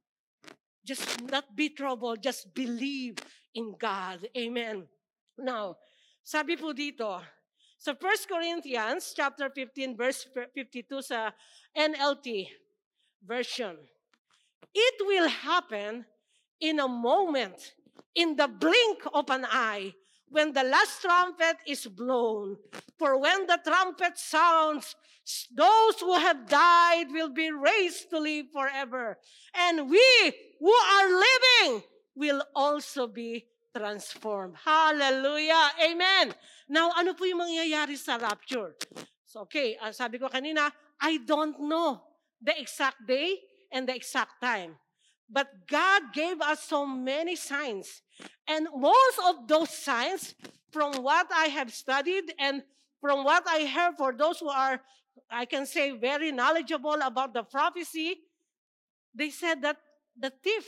Just 0.83 1.23
not 1.31 1.55
be 1.55 1.69
troubled. 1.69 2.21
Just 2.21 2.53
believe 2.53 3.15
in 3.55 3.75
God. 3.79 4.27
Amen. 4.35 4.87
Now, 5.39 5.79
sabi 6.23 6.59
po 6.59 6.75
dito, 6.75 7.23
sa 7.79 7.91
1 7.91 8.31
Corinthians 8.31 9.11
chapter 9.11 9.51
15 9.51 9.95
verse 9.95 10.27
52 10.55 11.03
sa 11.03 11.31
NLT 11.75 12.47
version. 13.23 13.75
It 14.71 14.97
will 15.03 15.27
happen 15.27 16.07
in 16.59 16.79
a 16.79 16.87
moment, 16.87 17.75
in 18.15 18.35
the 18.35 18.47
blink 18.47 19.03
of 19.11 19.29
an 19.29 19.45
eye, 19.47 19.91
when 20.33 20.49
the 20.51 20.65
last 20.65 21.05
trumpet 21.05 21.61
is 21.69 21.85
blown. 21.85 22.57
For 22.97 23.21
when 23.21 23.45
the 23.45 23.61
trumpet 23.61 24.17
sounds, 24.17 24.97
those 25.53 26.01
who 26.01 26.17
have 26.17 26.49
died 26.49 27.13
will 27.13 27.29
be 27.29 27.53
raised 27.53 28.09
to 28.09 28.17
live 28.17 28.49
forever. 28.49 29.21
And 29.53 29.87
we 29.87 30.09
who 30.59 30.73
are 30.73 31.07
living 31.07 31.83
will 32.17 32.41
also 32.57 33.05
be 33.05 33.45
transformed. 33.77 34.57
Hallelujah. 34.57 35.69
Amen. 35.85 36.33
Now, 36.65 36.89
ano 36.97 37.13
po 37.13 37.29
yung 37.29 37.45
mangyayari 37.45 37.93
sa 37.93 38.17
rapture? 38.17 38.73
So, 39.29 39.45
okay, 39.45 39.77
uh, 39.77 39.93
sabi 39.93 40.17
ko 40.17 40.33
kanina, 40.33 40.73
I 40.97 41.21
don't 41.21 41.61
know 41.61 42.01
the 42.41 42.57
exact 42.57 43.05
day 43.05 43.37
and 43.69 43.85
the 43.85 43.93
exact 43.93 44.41
time. 44.41 44.81
But 45.29 45.47
God 45.67 46.13
gave 46.13 46.41
us 46.41 46.63
so 46.63 46.85
many 46.85 47.35
signs. 47.35 48.01
And 48.47 48.67
most 48.75 49.19
of 49.25 49.47
those 49.47 49.69
signs, 49.69 50.35
from 50.73 51.03
what 51.05 51.27
I 51.31 51.47
have 51.53 51.73
studied 51.73 52.33
and 52.39 52.63
from 52.99 53.23
what 53.23 53.43
I 53.47 53.65
heard 53.65 53.95
for 53.97 54.13
those 54.13 54.39
who 54.39 54.49
are, 54.49 54.81
I 55.29 55.45
can 55.45 55.65
say, 55.65 55.91
very 55.91 56.31
knowledgeable 56.31 56.97
about 57.01 57.33
the 57.33 57.43
prophecy, 57.43 58.17
they 59.13 59.29
said 59.29 59.61
that 59.61 59.77
the 60.17 60.33
thief, 60.43 60.65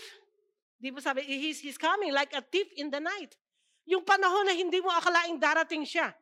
di 0.82 0.92
ba 0.92 1.02
he's, 1.22 1.60
he's 1.60 1.78
coming 1.78 2.14
like 2.14 2.34
a 2.34 2.42
thief 2.42 2.68
in 2.78 2.90
the 2.90 3.00
night. 3.00 3.34
Yung 3.86 4.06
panahon 4.06 4.46
na 4.46 4.54
hindi 4.54 4.82
mo 4.82 4.90
akalaing 4.90 5.42
darating 5.42 5.86
siya. 5.86 6.14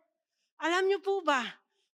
Alam 0.59 0.87
niyo 0.87 0.99
po 1.03 1.23
ba, 1.23 1.43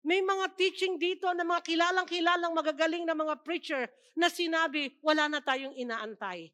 may 0.07 0.23
mga 0.23 0.55
teaching 0.55 0.95
dito 0.95 1.27
na 1.35 1.43
mga 1.43 1.67
kilalang-kilalang 1.67 2.55
magagaling 2.55 3.03
na 3.03 3.11
mga 3.11 3.43
preacher 3.43 3.91
na 4.15 4.31
sinabi, 4.31 4.95
wala 5.03 5.27
na 5.27 5.43
tayong 5.43 5.75
inaantay. 5.75 6.47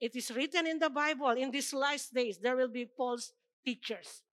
It 0.00 0.16
is 0.16 0.32
written 0.32 0.64
in 0.64 0.80
the 0.80 0.88
Bible, 0.88 1.36
in 1.36 1.52
these 1.52 1.76
last 1.76 2.16
days, 2.16 2.40
there 2.40 2.56
will 2.56 2.72
be 2.72 2.88
false 2.96 3.28
teachers. 3.60 4.24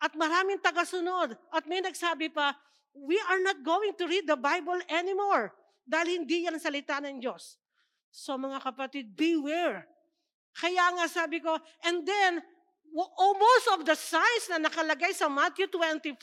At 0.00 0.16
maraming 0.16 0.64
tagasunod. 0.64 1.36
At 1.52 1.68
may 1.68 1.84
nagsabi 1.84 2.32
pa, 2.32 2.56
we 2.96 3.20
are 3.28 3.40
not 3.44 3.60
going 3.60 3.92
to 4.00 4.08
read 4.08 4.24
the 4.24 4.40
Bible 4.40 4.80
anymore 4.88 5.52
dahil 5.84 6.24
hindi 6.24 6.48
yan 6.48 6.56
salita 6.56 6.96
ng 7.04 7.20
Diyos. 7.20 7.60
So 8.08 8.40
mga 8.40 8.64
kapatid, 8.64 9.12
beware. 9.12 9.84
Kaya 10.56 10.96
nga 10.96 11.06
sabi 11.12 11.44
ko, 11.44 11.60
and 11.84 12.08
then 12.08 12.40
almost 12.94 13.66
of 13.74 13.82
the 13.82 13.98
signs 13.98 14.46
na 14.46 14.62
nakalagay 14.62 15.10
sa 15.10 15.26
Matthew 15.26 15.66
24, 15.66 16.14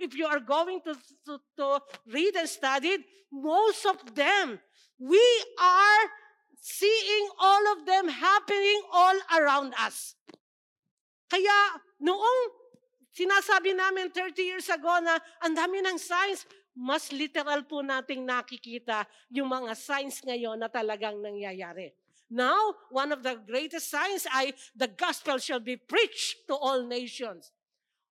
if 0.00 0.16
you 0.16 0.24
are 0.24 0.40
going 0.40 0.80
to, 0.88 0.96
to, 1.28 1.36
to 1.60 1.66
read 2.08 2.32
and 2.40 2.48
study, 2.48 2.96
most 3.28 3.84
of 3.84 4.00
them, 4.16 4.56
we 4.96 5.24
are 5.60 6.02
seeing 6.56 7.26
all 7.36 7.64
of 7.76 7.84
them 7.84 8.08
happening 8.08 8.80
all 8.88 9.18
around 9.36 9.76
us. 9.76 10.16
Kaya 11.28 11.82
noong 12.00 12.40
sinasabi 13.12 13.76
namin 13.76 14.08
30 14.08 14.40
years 14.40 14.68
ago 14.72 14.96
na 15.04 15.20
ang 15.44 15.52
dami 15.52 15.84
ng 15.84 16.00
signs, 16.00 16.48
mas 16.76 17.12
literal 17.12 17.64
po 17.64 17.80
nating 17.80 18.24
nakikita 18.24 19.04
yung 19.32 19.48
mga 19.48 19.72
signs 19.76 20.20
ngayon 20.24 20.60
na 20.60 20.68
talagang 20.68 21.20
nangyayari. 21.20 21.92
Now, 22.26 22.74
one 22.90 23.14
of 23.14 23.22
the 23.22 23.38
greatest 23.38 23.86
signs 23.90 24.26
ay 24.34 24.54
the 24.74 24.90
gospel 24.90 25.38
shall 25.38 25.62
be 25.62 25.78
preached 25.78 26.46
to 26.50 26.58
all 26.58 26.82
nations. 26.82 27.54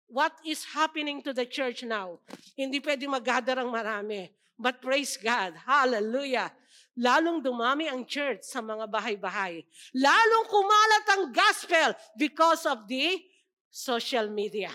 What 0.08 0.32
is 0.46 0.72
happening 0.72 1.20
to 1.26 1.34
the 1.34 1.44
church 1.44 1.82
now? 1.82 2.22
Hindi 2.56 2.80
pwede 2.80 3.04
mag-gather 3.10 3.58
ang 3.58 3.74
marami. 3.74 4.30
But 4.56 4.80
praise 4.80 5.20
God. 5.20 5.52
Hallelujah. 5.68 6.48
Lalong 6.96 7.44
dumami 7.44 7.92
ang 7.92 8.08
church 8.08 8.48
sa 8.48 8.64
mga 8.64 8.88
bahay-bahay. 8.88 9.60
Lalong 9.92 10.46
kumalat 10.48 11.06
ang 11.12 11.24
gospel 11.28 11.88
because 12.16 12.64
of 12.64 12.88
the 12.88 13.20
social 13.68 14.32
media. 14.32 14.72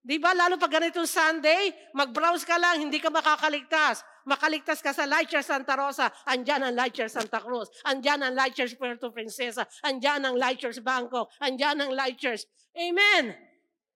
Di 0.00 0.16
ba, 0.16 0.32
lalo 0.32 0.56
pag 0.56 0.80
ganitong 0.80 1.04
Sunday, 1.04 1.76
mag-browse 1.92 2.48
ka 2.48 2.56
lang, 2.56 2.80
hindi 2.80 2.96
ka 2.96 3.12
makakaligtas. 3.12 4.00
Makaligtas 4.24 4.80
ka 4.80 4.96
sa 4.96 5.04
Lightshare 5.04 5.44
Santa 5.44 5.76
Rosa, 5.76 6.08
andyan 6.24 6.64
ang 6.64 6.74
Lightshare 6.76 7.12
Santa 7.12 7.40
Cruz, 7.40 7.68
andyan 7.84 8.20
ang 8.24 8.32
Lightshare 8.32 8.72
Puerto 8.76 9.12
Princesa, 9.12 9.64
andyan 9.84 10.24
ang 10.24 10.36
Lightshare 10.36 10.76
Bangkok, 10.80 11.28
andyan 11.40 11.84
ang 11.84 11.92
Lightshare. 11.92 12.40
Amen! 12.76 13.36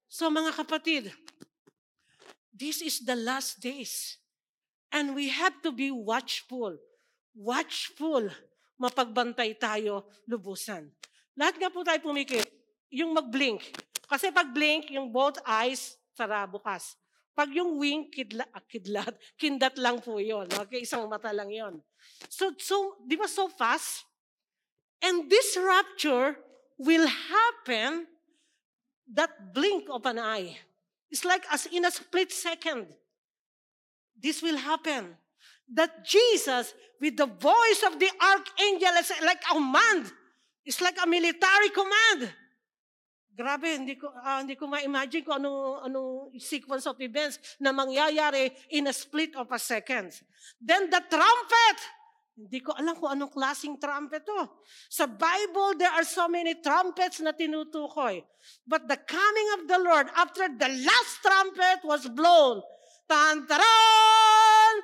So 0.08 0.28
mga 0.28 0.52
kapatid, 0.56 1.12
this 2.52 2.84
is 2.84 3.04
the 3.04 3.16
last 3.16 3.60
days. 3.60 4.20
And 4.94 5.18
we 5.18 5.26
have 5.32 5.58
to 5.66 5.74
be 5.74 5.90
watchful. 5.90 6.78
Watchful. 7.34 8.30
Mapagbantay 8.78 9.58
tayo 9.58 10.06
lubusan. 10.30 10.86
Lahat 11.34 11.58
nga 11.58 11.66
po 11.66 11.82
tayo 11.82 11.98
pumikit. 11.98 12.46
Yung 12.94 13.10
mag-blink. 13.10 13.74
Kasi 14.08 14.30
pag 14.30 14.52
blink, 14.52 14.92
yung 14.92 15.08
both 15.08 15.40
eyes, 15.44 15.96
sara 16.12 16.44
bukas. 16.44 16.96
Pag 17.34 17.50
yung 17.50 17.82
wink, 17.82 18.14
kidla, 18.14 18.46
ah, 18.54 18.62
kidlat, 18.62 19.10
kindat 19.40 19.74
lang 19.80 19.98
po 19.98 20.22
yon. 20.22 20.46
Okay, 20.46 20.86
isang 20.86 21.10
mata 21.10 21.34
lang 21.34 21.50
yon. 21.50 21.82
So, 22.30 22.54
so, 22.60 22.94
di 23.02 23.18
ba 23.18 23.26
so 23.26 23.50
fast? 23.50 24.06
And 25.02 25.26
this 25.26 25.58
rapture 25.58 26.38
will 26.78 27.06
happen 27.10 28.06
that 29.12 29.52
blink 29.52 29.90
of 29.90 30.06
an 30.06 30.22
eye. 30.22 30.56
It's 31.10 31.26
like 31.26 31.44
as 31.52 31.66
in 31.66 31.84
a 31.84 31.90
split 31.90 32.32
second. 32.32 32.88
This 34.16 34.40
will 34.40 34.56
happen. 34.56 35.18
That 35.68 36.04
Jesus, 36.06 36.72
with 37.00 37.16
the 37.16 37.26
voice 37.26 37.80
of 37.84 37.98
the 37.98 38.08
archangel, 38.20 38.94
is 39.00 39.12
like 39.24 39.42
a 39.50 39.54
command. 39.54 40.12
It's 40.64 40.80
like 40.80 40.96
a 41.02 41.06
military 41.06 41.70
command 41.74 42.32
Grabe, 43.34 43.66
hindi 43.74 43.98
ko 43.98 44.14
uh, 44.14 44.46
hindi 44.46 44.54
ko 44.54 44.70
ma-imagine 44.70 45.26
kung 45.26 45.42
anong 45.42 45.90
anong 45.90 46.12
sequence 46.38 46.86
of 46.86 46.94
events 47.02 47.58
na 47.58 47.74
mangyayari 47.74 48.54
in 48.70 48.86
a 48.86 48.94
split 48.94 49.34
of 49.34 49.50
a 49.50 49.58
second. 49.58 50.14
Then 50.62 50.86
the 50.86 51.02
trumpet. 51.10 51.78
Hindi 52.34 52.62
ko 52.62 52.74
alam 52.74 52.98
kung 52.98 53.14
anong 53.14 53.30
klaseng 53.30 53.78
trumpet 53.78 54.26
to. 54.26 54.42
Sa 54.90 55.06
Bible, 55.06 55.78
there 55.78 55.90
are 55.90 56.02
so 56.02 56.26
many 56.26 56.58
trumpets 56.58 57.22
na 57.22 57.30
tinutukoy. 57.30 58.22
But 58.66 58.90
the 58.90 58.98
coming 58.98 59.48
of 59.58 59.70
the 59.70 59.78
Lord, 59.78 60.10
after 60.18 60.50
the 60.50 60.70
last 60.82 61.22
trumpet 61.22 61.86
was 61.86 62.10
blown, 62.10 62.58
tantaran! 63.06 64.74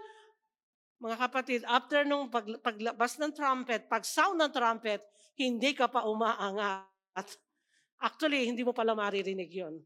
Mga 1.02 1.16
kapatid, 1.18 1.60
after 1.66 2.06
nung 2.06 2.30
pag, 2.30 2.46
paglabas 2.62 3.18
ng 3.18 3.34
trumpet, 3.34 3.90
pag 3.90 4.06
sound 4.06 4.38
ng 4.38 4.54
trumpet, 4.54 5.02
hindi 5.34 5.74
ka 5.74 5.90
pa 5.90 6.06
umaangat 6.06 7.26
Actually, 8.00 8.48
hindi 8.48 8.64
mo 8.64 8.72
pala 8.72 8.96
maririnig 8.96 9.52
yon. 9.52 9.76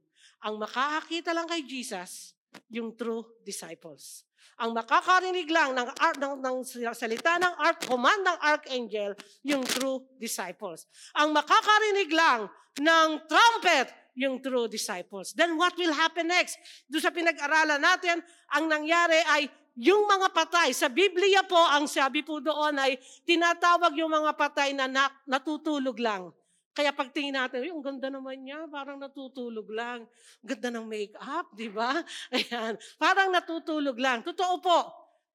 Ang 0.46 0.55
makakakita 0.62 1.35
lang 1.35 1.50
kay 1.50 1.66
Jesus, 1.66 2.38
yung 2.70 2.94
true 2.94 3.27
disciples. 3.42 4.22
Ang 4.55 4.70
makakarinig 4.70 5.50
lang 5.50 5.74
ng, 5.74 5.88
art, 5.98 6.18
ng, 6.22 6.38
ng 6.38 6.57
salita 6.94 7.42
ng 7.42 7.55
art, 7.59 7.83
command 7.90 8.22
ng 8.22 8.38
archangel, 8.38 9.18
yung 9.42 9.66
true 9.66 10.07
disciples. 10.22 10.87
Ang 11.18 11.35
makakarinig 11.35 12.11
lang 12.14 12.46
ng 12.79 13.09
trumpet, 13.27 13.90
yung 14.14 14.38
true 14.38 14.70
disciples. 14.70 15.35
Then 15.35 15.59
what 15.59 15.74
will 15.74 15.90
happen 15.90 16.31
next? 16.31 16.55
Doon 16.87 17.03
sa 17.03 17.11
pinag-aralan 17.11 17.83
natin, 17.83 18.22
ang 18.55 18.70
nangyari 18.70 19.18
ay 19.27 19.50
yung 19.74 20.07
mga 20.07 20.31
patay, 20.31 20.70
sa 20.70 20.87
Biblia 20.87 21.42
po, 21.42 21.59
ang 21.59 21.90
sabi 21.90 22.22
po 22.22 22.38
doon 22.38 22.79
ay 22.79 22.94
tinatawag 23.27 23.90
yung 23.98 24.14
mga 24.14 24.38
patay 24.38 24.70
na 24.70 24.87
natutulog 25.27 25.98
lang. 25.98 26.31
Kaya 26.74 26.90
pagtingin 26.90 27.38
natin, 27.38 27.70
ang 27.70 27.87
ganda 27.87 28.10
naman 28.10 28.42
niya, 28.42 28.66
parang 28.66 28.98
natutulog 28.98 29.70
lang. 29.70 30.10
Ganda 30.42 30.74
ng 30.74 30.82
make-up, 30.82 31.54
di 31.54 31.70
ba? 31.70 32.02
Ayan, 32.34 32.74
parang 32.98 33.30
natutulog 33.30 33.94
lang. 33.94 34.26
Totoo 34.26 34.58
po, 34.58 34.78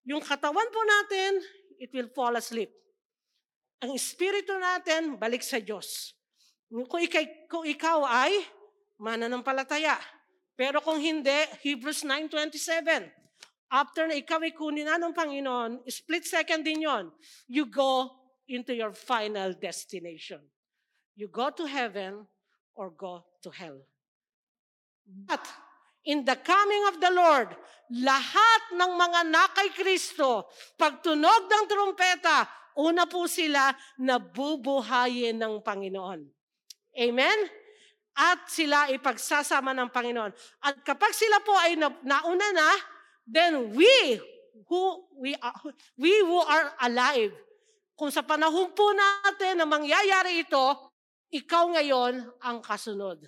yung 0.03 0.19
katawan 0.19 0.67
po 0.67 0.83
natin, 0.83 1.39
it 1.79 1.95
will 1.95 2.11
fall 2.11 2.35
asleep. 2.35 2.67
Ang 3.79 3.95
espiritu 3.95 4.51
natin, 4.59 5.15
balik 5.15 5.39
sa 5.39 5.63
Diyos. 5.63 6.11
Kung, 6.67 6.99
ikay, 6.99 7.47
kung 7.47 7.63
ikaw 7.63 8.03
ay 8.03 8.35
mananampalataya. 8.99 9.95
Pero 10.59 10.83
kung 10.83 10.99
hindi, 10.99 11.47
Hebrews 11.63 12.03
9.27, 12.03 13.07
after 13.71 14.11
na 14.11 14.19
ikaw 14.19 14.43
ay 14.43 14.51
kunin 14.51 14.91
na 14.91 14.99
ng 14.99 15.15
Panginoon, 15.15 15.87
split 15.87 16.27
second 16.27 16.67
din 16.67 16.83
yon, 16.83 17.07
you 17.47 17.63
go 17.63 18.11
into 18.51 18.75
your 18.75 18.91
final 18.91 19.55
destination. 19.55 20.43
You 21.19 21.27
go 21.27 21.51
to 21.51 21.67
heaven 21.67 22.23
or 22.79 22.95
go 22.95 23.27
to 23.43 23.51
hell. 23.51 23.75
But 25.03 25.43
in 26.07 26.23
the 26.23 26.39
coming 26.39 26.87
of 26.87 27.03
the 27.03 27.11
Lord, 27.11 27.51
lahat 27.91 28.61
ng 28.71 28.91
mga 28.95 29.19
nakay 29.27 29.69
Kristo, 29.75 30.47
pagtunog 30.79 31.51
ng 31.51 31.63
trumpeta, 31.67 32.47
una 32.79 33.03
po 33.03 33.27
sila 33.27 33.75
nabubuhayin 33.99 35.35
ng 35.35 35.59
Panginoon. 35.59 36.23
Amen? 36.95 37.39
At 38.15 38.47
sila 38.47 38.87
ipagsasama 38.87 39.75
ng 39.75 39.91
Panginoon. 39.91 40.31
At 40.63 40.79
kapag 40.87 41.11
sila 41.11 41.43
po 41.43 41.51
ay 41.51 41.75
nauna 41.83 42.47
na, 42.55 42.69
then 43.27 43.75
we 43.75 44.23
who 44.71 45.03
we 45.19 45.35
are, 45.43 45.55
we 45.99 46.15
who 46.23 46.39
are 46.47 46.71
alive, 46.79 47.35
kung 47.99 48.07
sa 48.07 48.23
panahon 48.23 48.71
po 48.71 48.95
natin 48.95 49.59
na 49.59 49.67
mangyayari 49.67 50.47
ito, 50.47 50.88
ikaw 51.29 51.69
ngayon 51.77 52.25
ang 52.41 52.57
kasunod. 52.61 53.21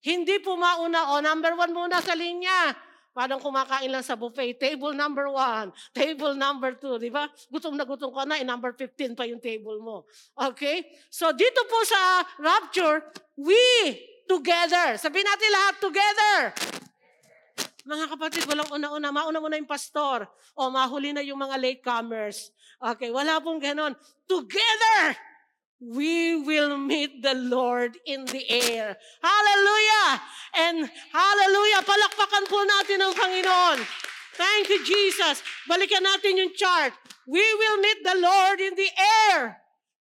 Hindi 0.00 0.38
po 0.40 0.54
mauna, 0.54 1.12
o 1.12 1.20
number 1.20 1.52
one 1.58 1.72
muna 1.74 2.00
sa 2.00 2.14
linya. 2.14 2.72
Parang 3.18 3.42
kumakain 3.42 3.90
lang 3.90 4.06
sa 4.06 4.14
buffet. 4.14 4.54
Table 4.54 4.94
number 4.94 5.26
one, 5.26 5.74
table 5.96 6.38
number 6.38 6.78
two, 6.78 7.02
di 7.02 7.10
ba? 7.10 7.26
Gutom 7.50 7.74
na 7.74 7.82
gutom 7.82 8.14
ka 8.14 8.22
na, 8.22 8.38
eh, 8.38 8.46
number 8.46 8.70
15 8.72 9.18
pa 9.18 9.26
yung 9.26 9.42
table 9.42 9.82
mo. 9.82 10.06
Okay? 10.38 10.86
So 11.10 11.34
dito 11.34 11.66
po 11.66 11.78
sa 11.82 12.22
rapture, 12.38 13.10
we 13.34 13.58
together. 14.30 14.94
Sabihin 15.00 15.26
natin 15.26 15.50
lahat 15.50 15.74
together. 15.82 16.36
Mga 17.88 18.06
kapatid, 18.12 18.44
walang 18.44 18.68
una-una. 18.68 19.08
Mauna 19.08 19.40
muna 19.40 19.56
yung 19.56 19.66
pastor. 19.66 20.28
O 20.52 20.68
mahuli 20.68 21.16
na 21.16 21.24
yung 21.24 21.40
mga 21.40 21.56
latecomers. 21.56 22.52
Okay, 22.76 23.08
wala 23.08 23.40
pong 23.40 23.58
ganon. 23.58 23.96
Together! 24.28 25.16
We 25.78 26.34
will 26.34 26.76
meet 26.76 27.22
the 27.22 27.34
Lord 27.34 27.98
in 28.06 28.26
the 28.26 28.42
air. 28.50 28.98
Hallelujah! 29.22 30.22
And 30.58 30.90
hallelujah, 31.14 31.82
palakpakan 31.86 32.44
po 32.50 32.58
natin 32.66 32.98
ang 32.98 33.14
Panginoon. 33.14 33.78
Thank 34.34 34.70
you, 34.70 34.80
Jesus. 34.82 35.42
Balikan 35.66 36.02
natin 36.02 36.38
yung 36.38 36.54
chart. 36.54 36.94
We 37.26 37.42
will 37.42 37.78
meet 37.82 38.00
the 38.02 38.18
Lord 38.18 38.58
in 38.62 38.74
the 38.74 38.90
air. 39.30 39.62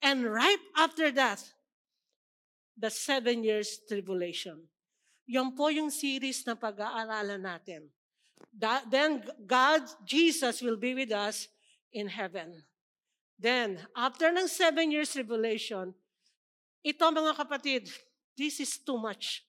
And 0.02 0.26
right 0.26 0.62
after 0.78 1.10
that, 1.14 1.42
the 2.78 2.90
seven 2.90 3.42
years 3.42 3.82
tribulation. 3.88 4.70
Yan 5.26 5.58
po 5.58 5.74
yung 5.74 5.90
series 5.90 6.46
na 6.46 6.54
pag-aaralan 6.54 7.42
natin. 7.42 7.90
That, 8.54 8.86
then 8.90 9.26
God, 9.46 9.82
Jesus 10.06 10.62
will 10.62 10.78
be 10.78 10.94
with 10.94 11.10
us 11.10 11.50
in 11.90 12.06
heaven. 12.06 12.62
Then, 13.36 13.84
after 13.92 14.32
ng 14.32 14.48
seven 14.48 14.96
years 14.96 15.12
tribulation, 15.12 15.92
ito 16.86 17.04
mga 17.04 17.36
kapatid, 17.36 17.92
this 18.38 18.64
is 18.64 18.80
too 18.80 18.96
much. 18.96 19.44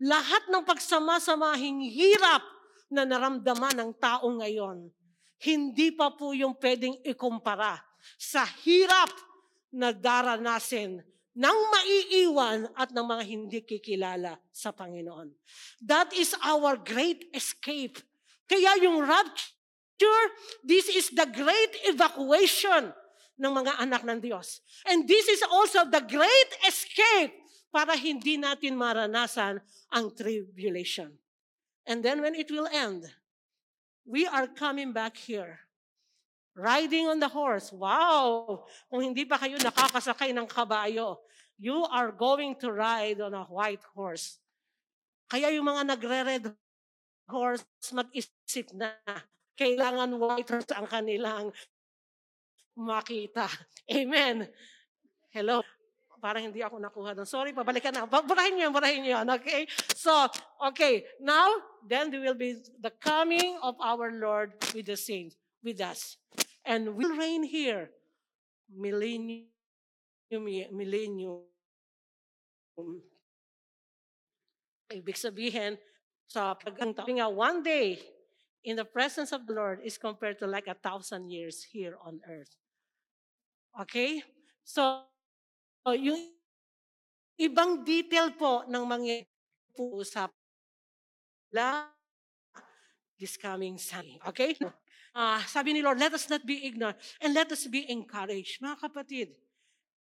Lahat 0.00 0.48
ng 0.48 0.64
pagsama-samahing 0.64 1.84
hirap 1.92 2.40
na 2.88 3.04
naramdaman 3.04 3.76
ng 3.76 3.90
tao 4.00 4.24
ngayon, 4.40 4.88
hindi 5.44 5.92
pa 5.92 6.12
po 6.12 6.32
yung 6.32 6.56
pwedeng 6.56 6.96
ikumpara 7.04 7.76
sa 8.16 8.44
hirap 8.64 9.12
na 9.68 9.92
daranasin 9.92 11.04
ng 11.36 11.58
maiiwan 11.72 12.68
at 12.74 12.90
ng 12.90 13.06
mga 13.06 13.24
hindi 13.24 13.58
kikilala 13.62 14.40
sa 14.50 14.72
Panginoon. 14.72 15.30
That 15.84 16.12
is 16.16 16.34
our 16.42 16.76
great 16.80 17.28
escape. 17.36 18.00
Kaya 18.50 18.82
yung 18.82 19.04
rapture, 19.04 20.24
this 20.64 20.90
is 20.90 21.12
the 21.14 21.28
great 21.28 21.72
evacuation 21.86 22.90
ng 23.40 23.52
mga 23.56 23.72
anak 23.80 24.04
ng 24.04 24.20
Diyos. 24.20 24.60
And 24.84 25.08
this 25.08 25.24
is 25.32 25.40
also 25.48 25.88
the 25.88 26.04
great 26.04 26.50
escape 26.68 27.32
para 27.72 27.96
hindi 27.96 28.36
natin 28.36 28.76
maranasan 28.76 29.64
ang 29.88 30.12
tribulation. 30.12 31.16
And 31.88 32.04
then 32.04 32.20
when 32.20 32.36
it 32.36 32.52
will 32.52 32.68
end, 32.68 33.08
we 34.04 34.28
are 34.28 34.44
coming 34.44 34.92
back 34.92 35.16
here. 35.16 35.64
Riding 36.52 37.08
on 37.08 37.22
the 37.22 37.30
horse. 37.32 37.72
Wow! 37.72 38.68
Kung 38.92 39.00
hindi 39.00 39.24
pa 39.24 39.40
kayo 39.40 39.56
nakakasakay 39.56 40.36
ng 40.36 40.44
kabayo, 40.44 41.24
you 41.56 41.80
are 41.88 42.12
going 42.12 42.58
to 42.60 42.68
ride 42.68 43.24
on 43.24 43.32
a 43.32 43.48
white 43.48 43.82
horse. 43.96 44.36
Kaya 45.30 45.48
yung 45.54 45.70
mga 45.70 45.94
nagre-red 45.94 46.44
horse, 47.30 47.64
mag-isip 47.94 48.74
na 48.74 48.98
kailangan 49.54 50.18
white 50.18 50.50
horse 50.50 50.72
ang 50.74 50.90
kanilang 50.90 51.54
makita. 52.80 53.46
Amen. 54.00 54.48
Hello. 55.30 55.60
Parang 56.20 56.44
hindi 56.44 56.60
ako 56.60 56.76
nakuha 56.76 57.16
doon. 57.16 57.24
Sorry, 57.24 57.56
pabalikan 57.56 57.96
na. 57.96 58.04
Burahin 58.04 58.52
niyo, 58.52 58.68
burahin 58.68 59.00
niyo. 59.00 59.24
Okay? 59.40 59.64
So, 59.96 60.28
okay. 60.60 61.08
Now, 61.16 61.48
then 61.80 62.12
there 62.12 62.20
will 62.20 62.36
be 62.36 62.60
the 62.76 62.92
coming 63.00 63.56
of 63.64 63.80
our 63.80 64.12
Lord 64.12 64.52
with 64.76 64.84
the 64.84 65.00
saints, 65.00 65.40
with 65.64 65.80
us. 65.80 66.20
And 66.68 66.92
we'll 66.92 67.16
reign 67.16 67.40
here. 67.40 67.88
Millennium, 68.68 69.48
millennium. 70.76 71.48
Ibig 74.92 75.16
sabihin, 75.16 75.80
sa 76.28 76.52
pagkantawin 76.52 77.24
nga, 77.24 77.32
one 77.32 77.64
day, 77.64 77.96
in 78.64 78.76
the 78.76 78.84
presence 78.84 79.32
of 79.32 79.48
the 79.48 79.56
Lord 79.56 79.80
is 79.80 79.96
compared 79.96 80.38
to 80.40 80.46
like 80.46 80.68
a 80.68 80.76
thousand 80.76 81.32
years 81.32 81.64
here 81.64 81.96
on 82.04 82.20
earth. 82.28 82.59
Okay? 83.78 84.22
So, 84.66 85.06
yung 85.86 86.20
ibang 87.40 87.86
detail 87.86 88.34
po 88.36 88.66
ng 88.68 88.84
mga 88.84 89.26
puusap 89.72 90.30
la 91.54 91.88
this 93.20 93.36
coming 93.36 93.76
Sunday. 93.76 94.16
Okay? 94.24 94.56
Uh, 95.10 95.42
sabi 95.44 95.74
ni 95.74 95.82
Lord, 95.82 95.98
let 95.98 96.14
us 96.14 96.30
not 96.30 96.46
be 96.46 96.64
ignorant 96.64 96.96
and 97.20 97.34
let 97.34 97.52
us 97.52 97.66
be 97.66 97.84
encouraged. 97.90 98.62
Mga 98.62 98.78
kapatid, 98.80 99.28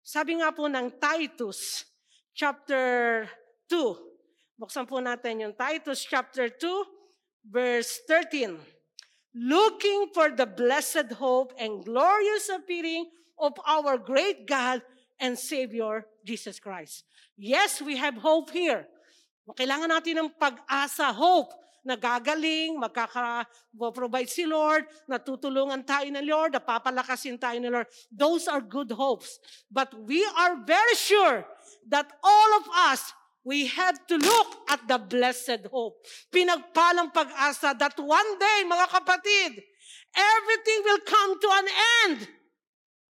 sabi 0.02 0.40
nga 0.40 0.50
po 0.50 0.66
ng 0.72 0.98
Titus 0.98 1.86
chapter 2.34 3.28
2. 3.70 4.58
Buksan 4.58 4.88
po 4.88 5.04
natin 5.04 5.44
yung 5.44 5.54
Titus 5.54 6.02
chapter 6.08 6.50
2 6.50 7.52
verse 7.52 8.02
13. 8.08 8.58
Looking 9.34 10.14
for 10.14 10.32
the 10.32 10.46
blessed 10.46 11.14
hope 11.18 11.54
and 11.58 11.84
glorious 11.84 12.50
appearing 12.54 13.10
of 13.44 13.60
our 13.68 14.00
great 14.00 14.48
God 14.48 14.80
and 15.20 15.36
Savior, 15.36 16.08
Jesus 16.24 16.64
Christ. 16.64 17.04
Yes, 17.36 17.84
we 17.84 18.00
have 18.00 18.16
hope 18.16 18.56
here. 18.56 18.88
Kailangan 19.44 19.92
natin 19.92 20.24
ng 20.24 20.30
pag-asa, 20.40 21.12
hope, 21.12 21.52
na 21.84 22.00
gagaling, 22.00 22.80
magkaka-provide 22.80 24.32
si 24.32 24.48
Lord, 24.48 24.88
natutulungan 25.04 25.84
tayo 25.84 26.08
ng 26.08 26.24
Lord, 26.24 26.56
napapalakasin 26.56 27.36
tayo 27.36 27.60
ng 27.60 27.68
Lord. 27.68 27.92
Those 28.08 28.48
are 28.48 28.64
good 28.64 28.88
hopes. 28.96 29.36
But 29.68 29.92
we 30.08 30.24
are 30.40 30.64
very 30.64 30.96
sure 30.96 31.44
that 31.92 32.08
all 32.24 32.50
of 32.64 32.66
us, 32.88 33.12
we 33.44 33.68
have 33.68 34.00
to 34.08 34.16
look 34.16 34.50
at 34.72 34.88
the 34.88 34.96
blessed 34.96 35.68
hope. 35.68 36.00
Pinagpalang 36.32 37.12
pag-asa 37.12 37.76
that 37.76 38.00
one 38.00 38.32
day, 38.40 38.64
mga 38.64 38.88
kapatid, 38.88 39.52
everything 40.16 40.80
will 40.88 41.04
come 41.04 41.32
to 41.36 41.50
an 41.52 41.68
end 42.08 42.20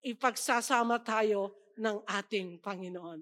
ipagsasama 0.01 1.01
tayo 1.05 1.53
ng 1.77 2.01
ating 2.05 2.61
Panginoon. 2.61 3.21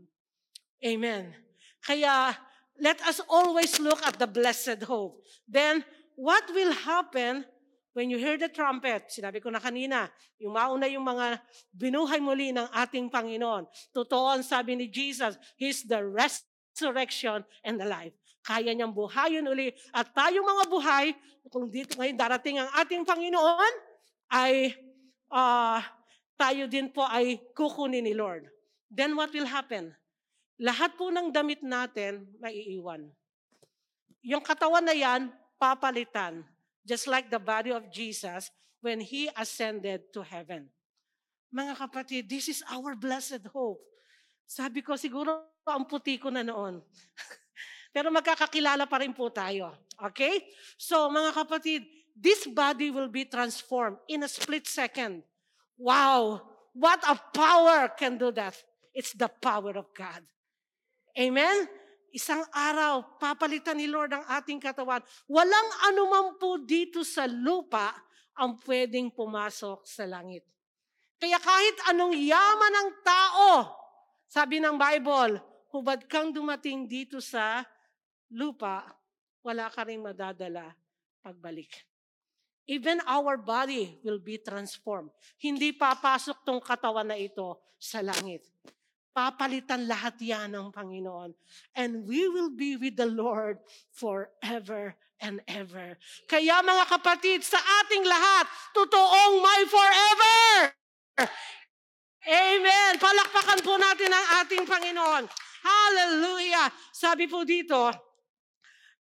Amen. 0.80 1.36
Kaya, 1.84 2.36
let 2.80 3.00
us 3.04 3.20
always 3.28 3.80
look 3.80 4.00
at 4.08 4.16
the 4.20 4.28
blessed 4.28 4.84
hope. 4.88 5.24
Then, 5.48 5.84
what 6.16 6.48
will 6.52 6.72
happen 6.72 7.44
when 7.92 8.08
you 8.08 8.20
hear 8.20 8.40
the 8.40 8.52
trumpet? 8.52 9.12
Sinabi 9.12 9.44
ko 9.44 9.52
na 9.52 9.60
kanina, 9.60 10.08
yung 10.40 10.56
mauna 10.56 10.88
yung 10.88 11.04
mga 11.04 11.40
binuhay 11.76 12.20
muli 12.24 12.56
ng 12.56 12.68
ating 12.72 13.12
Panginoon. 13.12 13.68
Totoo 13.92 14.40
ang 14.40 14.44
sabi 14.44 14.76
ni 14.80 14.88
Jesus, 14.88 15.36
He's 15.60 15.84
the 15.84 16.00
resurrection 16.04 17.44
and 17.64 17.80
the 17.80 17.88
life. 17.88 18.16
Kaya 18.40 18.72
niyang 18.72 18.96
buhayin 18.96 19.46
uli. 19.52 19.76
At 19.92 20.16
tayong 20.16 20.48
mga 20.48 20.64
buhay, 20.72 21.06
kung 21.52 21.68
dito 21.68 22.00
ngayon 22.00 22.16
darating 22.16 22.58
ang 22.64 22.72
ating 22.80 23.04
Panginoon, 23.04 23.74
ay 24.32 24.74
uh, 25.28 25.84
tayo 26.40 26.72
din 26.72 26.88
po 26.88 27.04
ay 27.04 27.36
kukunin 27.52 28.08
ni 28.08 28.16
Lord. 28.16 28.48
Then 28.88 29.12
what 29.20 29.36
will 29.36 29.46
happen? 29.46 29.92
Lahat 30.56 30.96
po 30.96 31.12
ng 31.12 31.36
damit 31.36 31.60
natin 31.60 32.24
maiiwan. 32.40 33.12
Yung 34.24 34.44
katawan 34.44 34.88
na 34.88 34.96
yan, 34.96 35.28
papalitan. 35.60 36.48
Just 36.88 37.12
like 37.12 37.28
the 37.28 37.40
body 37.40 37.76
of 37.76 37.92
Jesus 37.92 38.48
when 38.80 39.04
He 39.04 39.28
ascended 39.36 40.08
to 40.16 40.24
heaven. 40.24 40.72
Mga 41.52 41.76
kapatid, 41.76 42.24
this 42.32 42.48
is 42.48 42.64
our 42.72 42.96
blessed 42.96 43.44
hope. 43.52 43.84
Sabi 44.48 44.82
ko, 44.82 44.96
siguro 44.96 45.46
ang 45.68 45.86
puti 45.86 46.18
ko 46.18 46.32
na 46.34 46.42
noon. 46.42 46.82
Pero 47.96 48.10
magkakakilala 48.10 48.90
pa 48.90 49.02
rin 49.02 49.14
po 49.14 49.30
tayo. 49.30 49.76
Okay? 49.98 50.42
So, 50.78 51.10
mga 51.10 51.36
kapatid, 51.36 51.86
this 52.14 52.46
body 52.50 52.90
will 52.90 53.10
be 53.10 53.26
transformed 53.26 53.98
in 54.10 54.26
a 54.26 54.30
split 54.30 54.66
second. 54.66 55.26
Wow! 55.80 56.44
What 56.76 57.00
a 57.08 57.16
power 57.16 57.90
can 57.96 58.20
do 58.20 58.36
that. 58.36 58.54
It's 58.92 59.16
the 59.16 59.32
power 59.32 59.80
of 59.80 59.90
God. 59.96 60.22
Amen? 61.16 61.66
Isang 62.12 62.44
araw, 62.52 63.18
papalitan 63.22 63.80
ni 63.80 63.88
Lord 63.88 64.12
ang 64.12 64.26
ating 64.28 64.60
katawan. 64.60 65.02
Walang 65.30 65.70
anuman 65.88 66.36
po 66.36 66.60
dito 66.60 67.06
sa 67.08 67.30
lupa 67.30 67.96
ang 68.36 68.60
pwedeng 68.66 69.14
pumasok 69.14 69.88
sa 69.88 70.04
langit. 70.10 70.44
Kaya 71.20 71.36
kahit 71.38 71.78
anong 71.92 72.16
yaman 72.16 72.74
ng 72.74 72.90
tao, 73.04 73.50
sabi 74.26 74.64
ng 74.64 74.80
Bible, 74.80 75.38
hubad 75.76 76.08
kang 76.08 76.32
dumating 76.32 76.88
dito 76.88 77.20
sa 77.20 77.62
lupa, 78.32 78.88
wala 79.44 79.68
ka 79.68 79.84
rin 79.84 80.00
madadala 80.00 80.72
pagbalik. 81.20 81.89
Even 82.70 83.02
our 83.10 83.34
body 83.34 83.98
will 84.06 84.22
be 84.22 84.38
transformed. 84.38 85.10
Hindi 85.42 85.74
papasok 85.74 86.46
tong 86.46 86.62
katawan 86.62 87.10
na 87.10 87.18
ito 87.18 87.58
sa 87.82 88.06
langit. 88.06 88.46
Papalitan 89.10 89.90
lahat 89.90 90.22
yan 90.22 90.54
ng 90.54 90.70
Panginoon. 90.70 91.34
And 91.74 92.06
we 92.06 92.30
will 92.30 92.54
be 92.54 92.78
with 92.78 92.94
the 92.94 93.10
Lord 93.10 93.58
forever 93.90 94.94
and 95.18 95.42
ever. 95.50 95.98
Kaya 96.30 96.62
mga 96.62 96.86
kapatid, 96.94 97.42
sa 97.42 97.58
ating 97.58 98.06
lahat, 98.06 98.46
totoong 98.78 99.36
may 99.42 99.62
forever! 99.66 100.38
Amen! 102.30 102.92
Palakpakan 103.02 103.66
po 103.66 103.82
natin 103.82 104.14
ang 104.14 104.26
ating 104.46 104.64
Panginoon. 104.70 105.26
Hallelujah! 105.66 106.70
Sabi 106.94 107.26
po 107.26 107.42
dito, 107.42 108.09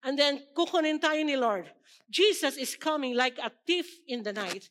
and 0.04 0.18
then 0.18 0.42
kukunin 0.54 1.00
tayo 1.00 1.20
ni 1.24 1.34
Lord. 1.34 1.66
Jesus 2.08 2.56
is 2.56 2.74
coming 2.74 3.12
like 3.16 3.36
a 3.38 3.52
thief 3.66 3.88
in 4.08 4.24
the 4.24 4.32
night 4.32 4.68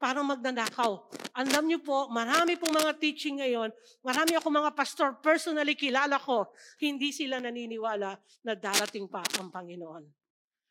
parang 0.00 0.24
magnanakaw. 0.24 0.96
Alam 1.36 1.68
niyo 1.68 1.84
po, 1.84 2.08
marami 2.08 2.56
pong 2.56 2.72
mga 2.72 2.96
teaching 2.96 3.44
ngayon, 3.44 3.68
marami 4.00 4.32
ako 4.40 4.48
mga 4.48 4.72
pastor, 4.72 5.20
personally 5.20 5.76
kilala 5.76 6.16
ko, 6.16 6.48
hindi 6.80 7.12
sila 7.12 7.36
naniniwala 7.36 8.16
na 8.40 8.52
darating 8.56 9.04
pa 9.04 9.20
ang 9.36 9.52
Panginoon. 9.52 10.08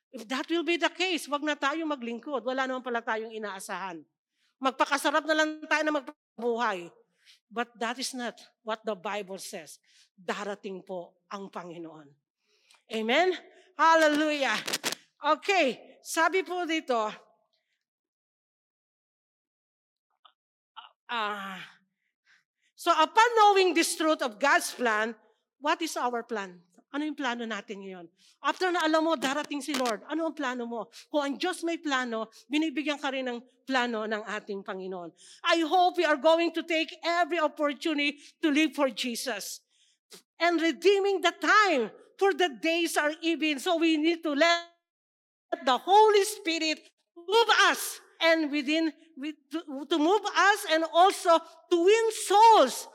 If 0.10 0.26
that 0.26 0.50
will 0.50 0.66
be 0.66 0.82
the 0.82 0.90
case, 0.90 1.30
wag 1.30 1.46
na 1.46 1.54
tayo 1.54 1.86
maglingkod. 1.86 2.42
Wala 2.42 2.66
naman 2.66 2.82
pala 2.82 3.06
tayong 3.06 3.30
inaasahan. 3.30 4.02
Magpakasarap 4.58 5.22
na 5.30 5.38
lang 5.38 5.62
tayo 5.70 5.84
na 5.86 5.94
magpabuhay. 6.02 6.90
But 7.46 7.70
that 7.78 8.02
is 8.02 8.18
not 8.18 8.42
what 8.66 8.82
the 8.82 8.98
Bible 8.98 9.38
says. 9.38 9.78
Darating 10.18 10.82
po 10.82 11.14
ang 11.30 11.54
Panginoon. 11.54 12.10
Amen? 12.90 13.38
Hallelujah. 13.80 14.60
Okay, 15.40 15.80
sabi 16.04 16.44
po 16.44 16.68
dito, 16.68 17.00
Uh, 21.10 21.58
so 22.78 22.94
upon 22.94 23.26
knowing 23.34 23.74
this 23.74 23.98
truth 23.98 24.22
of 24.22 24.38
God's 24.38 24.70
plan, 24.78 25.18
what 25.58 25.82
is 25.82 25.98
our 25.98 26.22
plan? 26.22 26.62
Ano 26.94 27.02
yung 27.02 27.18
plano 27.18 27.50
natin 27.50 27.82
ngayon? 27.82 28.06
After 28.46 28.70
na 28.70 28.86
alam 28.86 29.10
mo, 29.10 29.18
darating 29.18 29.58
si 29.58 29.74
Lord, 29.74 30.06
ano 30.06 30.30
ang 30.30 30.38
plano 30.38 30.70
mo? 30.70 30.86
Kung 31.10 31.26
ang 31.26 31.36
Diyos 31.42 31.66
may 31.66 31.82
plano, 31.82 32.30
binibigyan 32.46 33.02
ka 33.02 33.10
rin 33.10 33.26
ng 33.26 33.42
plano 33.66 34.06
ng 34.06 34.22
ating 34.22 34.62
Panginoon. 34.62 35.10
I 35.50 35.66
hope 35.66 35.98
we 35.98 36.06
are 36.06 36.18
going 36.18 36.54
to 36.54 36.62
take 36.62 36.94
every 37.02 37.42
opportunity 37.42 38.22
to 38.46 38.54
live 38.54 38.78
for 38.78 38.94
Jesus. 38.94 39.66
And 40.38 40.62
redeeming 40.62 41.26
the 41.26 41.34
time, 41.34 41.90
for 42.20 42.36
the 42.36 42.52
days 42.62 43.00
are 43.00 43.16
even. 43.24 43.58
So 43.64 43.80
we 43.80 43.96
need 43.96 44.22
to 44.28 44.36
let 44.36 44.68
the 45.64 45.78
Holy 45.80 46.24
Spirit 46.28 46.84
move 47.16 47.50
us 47.72 48.04
and 48.22 48.52
within 48.52 48.92
to, 49.52 49.60
to 49.88 49.98
move 49.98 50.22
us 50.28 50.60
and 50.72 50.84
also 50.94 51.40
to 51.72 51.78
win 51.80 52.06
souls, 52.28 52.88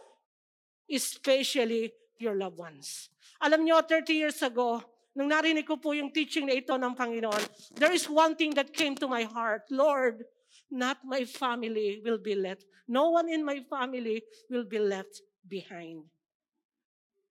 especially 0.92 1.92
your 2.20 2.36
loved 2.36 2.60
ones. 2.60 3.08
Alam 3.40 3.64
niyo, 3.64 3.80
30 3.80 4.12
years 4.12 4.40
ago, 4.44 4.80
nung 5.16 5.32
narinig 5.32 5.66
ko 5.66 5.76
po 5.76 5.92
yung 5.92 6.12
teaching 6.12 6.46
na 6.46 6.56
ito 6.56 6.72
ng 6.76 6.94
Panginoon, 6.94 7.42
there 7.76 7.92
is 7.92 8.08
one 8.08 8.36
thing 8.36 8.52
that 8.52 8.72
came 8.72 8.94
to 8.94 9.08
my 9.08 9.24
heart. 9.24 9.64
Lord, 9.72 10.24
not 10.70 11.00
my 11.04 11.24
family 11.24 12.00
will 12.04 12.20
be 12.20 12.36
left. 12.36 12.64
No 12.88 13.10
one 13.10 13.28
in 13.28 13.44
my 13.44 13.64
family 13.68 14.22
will 14.48 14.64
be 14.64 14.78
left 14.78 15.20
behind. 15.48 16.04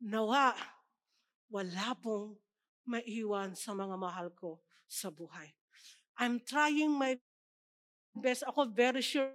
Nawa, 0.04 0.54
wala 1.54 1.94
pong 2.02 2.34
maiwan 2.90 3.54
sa 3.54 3.78
mga 3.78 3.94
mahal 3.94 4.34
ko 4.34 4.66
sa 4.90 5.14
buhay. 5.14 5.54
I'm 6.18 6.42
trying 6.42 6.90
my 6.90 7.14
best 8.18 8.42
ako, 8.50 8.74
very 8.74 9.06
sure 9.06 9.30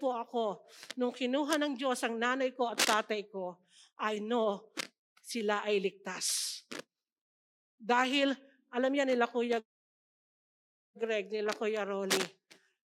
po 0.00 0.16
ako, 0.16 0.64
nung 0.96 1.12
kinuha 1.12 1.60
ng 1.60 1.76
Diyos 1.76 2.00
ang 2.02 2.16
nanay 2.16 2.56
ko 2.56 2.72
at 2.72 2.80
tatay 2.80 3.28
ko, 3.28 3.60
I 4.00 4.18
know 4.18 4.72
sila 5.20 5.60
ay 5.62 5.78
ligtas. 5.78 6.58
Dahil, 7.76 8.32
alam 8.72 8.92
yan 8.96 9.12
nila 9.12 9.28
Kuya 9.28 9.60
Greg, 10.96 11.28
nila 11.28 11.52
Kuya 11.52 11.84
Rolly, 11.84 12.24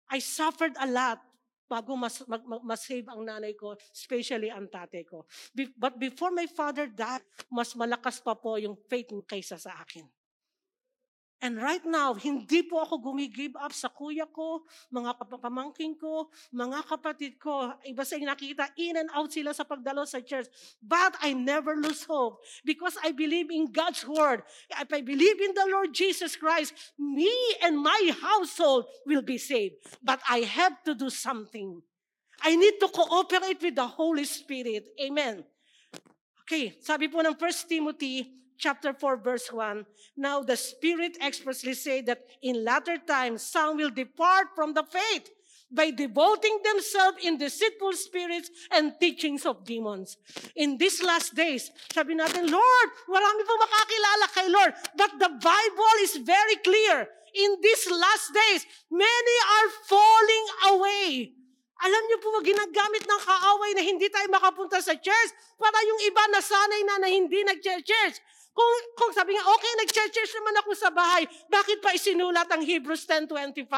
I 0.06 0.22
suffered 0.22 0.78
a 0.78 0.86
lot 0.86 1.18
bago 1.66 1.98
mas, 1.98 2.22
mag, 2.26 2.42
mag, 2.46 2.62
mas-save 2.62 3.06
ang 3.10 3.22
nanay 3.26 3.52
ko, 3.58 3.74
especially 3.90 4.50
ang 4.50 4.70
tatay 4.70 5.02
ko. 5.02 5.26
Be, 5.52 5.70
but 5.74 5.98
before 5.98 6.30
my 6.30 6.46
father 6.46 6.86
died, 6.86 7.22
mas 7.50 7.74
malakas 7.74 8.22
pa 8.22 8.38
po 8.38 8.56
yung 8.56 8.78
faith 8.86 9.10
kaysa 9.26 9.58
sa 9.58 9.82
akin. 9.82 10.06
And 11.44 11.60
right 11.60 11.84
now, 11.84 12.16
hindi 12.16 12.64
po 12.64 12.80
ako 12.80 13.12
gumigive 13.12 13.60
up 13.60 13.68
sa 13.76 13.92
kuya 13.92 14.24
ko, 14.24 14.64
mga 14.88 15.20
pamangking 15.36 15.92
ko, 16.00 16.32
mga 16.48 16.80
kapatid 16.88 17.36
ko. 17.36 17.76
Iba 17.84 18.08
sa 18.08 18.16
nakita, 18.16 18.72
in 18.80 18.96
and 18.96 19.12
out 19.12 19.28
sila 19.28 19.52
sa 19.52 19.68
pagdalo 19.68 20.08
sa 20.08 20.24
church. 20.24 20.48
But 20.80 21.12
I 21.20 21.36
never 21.36 21.76
lose 21.76 22.08
hope 22.08 22.40
because 22.64 22.96
I 23.04 23.12
believe 23.12 23.52
in 23.52 23.68
God's 23.68 24.08
word. 24.08 24.48
If 24.80 24.88
I 24.88 25.04
believe 25.04 25.36
in 25.44 25.52
the 25.52 25.68
Lord 25.68 25.92
Jesus 25.92 26.40
Christ, 26.40 26.72
me 26.96 27.32
and 27.60 27.76
my 27.76 28.16
household 28.16 28.88
will 29.04 29.22
be 29.22 29.36
saved. 29.36 29.76
But 30.00 30.24
I 30.24 30.40
have 30.48 30.80
to 30.88 30.96
do 30.96 31.12
something. 31.12 31.84
I 32.40 32.56
need 32.56 32.80
to 32.80 32.88
cooperate 32.88 33.60
with 33.60 33.76
the 33.76 33.86
Holy 33.86 34.24
Spirit. 34.24 34.88
Amen. 34.96 35.44
Okay, 36.48 36.80
sabi 36.80 37.12
po 37.12 37.20
ng 37.20 37.36
1 37.36 37.44
Timothy 37.68 38.24
chapter 38.58 38.92
4, 38.92 39.16
verse 39.18 39.52
1. 39.52 39.86
Now 40.16 40.42
the 40.42 40.56
Spirit 40.56 41.16
expressly 41.22 41.74
say 41.74 42.00
that 42.02 42.22
in 42.42 42.64
latter 42.64 42.98
times 42.98 43.42
some 43.42 43.76
will 43.76 43.90
depart 43.90 44.48
from 44.54 44.74
the 44.74 44.84
faith 44.84 45.30
by 45.70 45.90
devoting 45.90 46.58
themselves 46.62 47.18
in 47.24 47.38
deceitful 47.38 47.92
spirits 47.94 48.50
and 48.70 48.94
teachings 49.00 49.44
of 49.44 49.64
demons. 49.64 50.16
In 50.54 50.78
these 50.78 51.02
last 51.02 51.34
days, 51.34 51.70
sabi 51.90 52.14
natin, 52.14 52.46
Lord, 52.46 52.88
marami 53.10 53.42
po 53.42 53.54
makakilala 53.58 54.26
kay 54.30 54.46
Lord. 54.46 54.72
But 54.94 55.18
the 55.18 55.32
Bible 55.42 55.96
is 56.06 56.22
very 56.22 56.56
clear. 56.62 57.10
In 57.34 57.58
these 57.60 57.84
last 57.90 58.30
days, 58.32 58.62
many 58.88 59.36
are 59.58 59.70
falling 59.90 60.46
away. 60.72 61.36
Alam 61.76 62.02
niyo 62.08 62.18
po, 62.24 62.40
ginagamit 62.40 63.04
ng 63.04 63.20
kaaway 63.20 63.70
na 63.76 63.84
hindi 63.84 64.08
tayo 64.08 64.24
makapunta 64.32 64.80
sa 64.80 64.96
church 64.96 65.30
para 65.60 65.76
yung 65.84 66.00
iba 66.08 66.22
nasanay 66.32 66.82
na 66.88 66.96
na 67.04 67.08
hindi 67.12 67.44
nag-church. 67.44 68.16
Kung, 68.56 68.72
kung 68.96 69.12
sabi 69.12 69.36
nga, 69.36 69.44
okay, 69.52 69.72
nag-church 69.84 70.32
naman 70.40 70.56
ako 70.64 70.72
sa 70.72 70.88
bahay, 70.88 71.28
bakit 71.52 71.76
pa 71.84 71.92
isinulat 71.92 72.48
ang 72.48 72.64
Hebrews 72.64 73.04
10.25? 73.04 73.68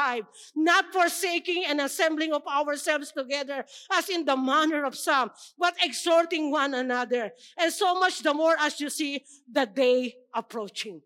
Not 0.55 0.95
forsaking 0.95 1.67
and 1.67 1.83
assembling 1.83 2.31
of 2.31 2.47
ourselves 2.47 3.11
together 3.11 3.67
as 3.91 4.07
in 4.07 4.23
the 4.23 4.39
manner 4.39 4.87
of 4.87 4.95
some, 4.95 5.35
but 5.59 5.75
exhorting 5.83 6.47
one 6.47 6.71
another. 6.71 7.35
And 7.59 7.75
so 7.75 7.91
much 7.99 8.23
the 8.23 8.31
more 8.31 8.55
as 8.63 8.79
you 8.79 8.87
see 8.87 9.19
the 9.51 9.67
day 9.67 10.15
approaching. 10.31 11.03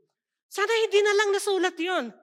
Sana 0.53 0.69
hindi 0.69 1.01
na 1.01 1.13
lang 1.17 1.29
nasulat 1.33 1.73
yon. 1.73 2.13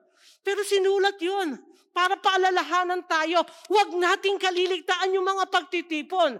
Pero 0.47 0.63
sinulat 0.63 1.19
yon 1.19 1.59
para 1.91 2.15
paalalahanan 2.15 3.03
tayo, 3.11 3.43
huwag 3.67 3.91
nating 3.91 4.39
kaliligtaan 4.39 5.11
yung 5.11 5.27
mga 5.27 5.51
pagtitipon. 5.51 6.39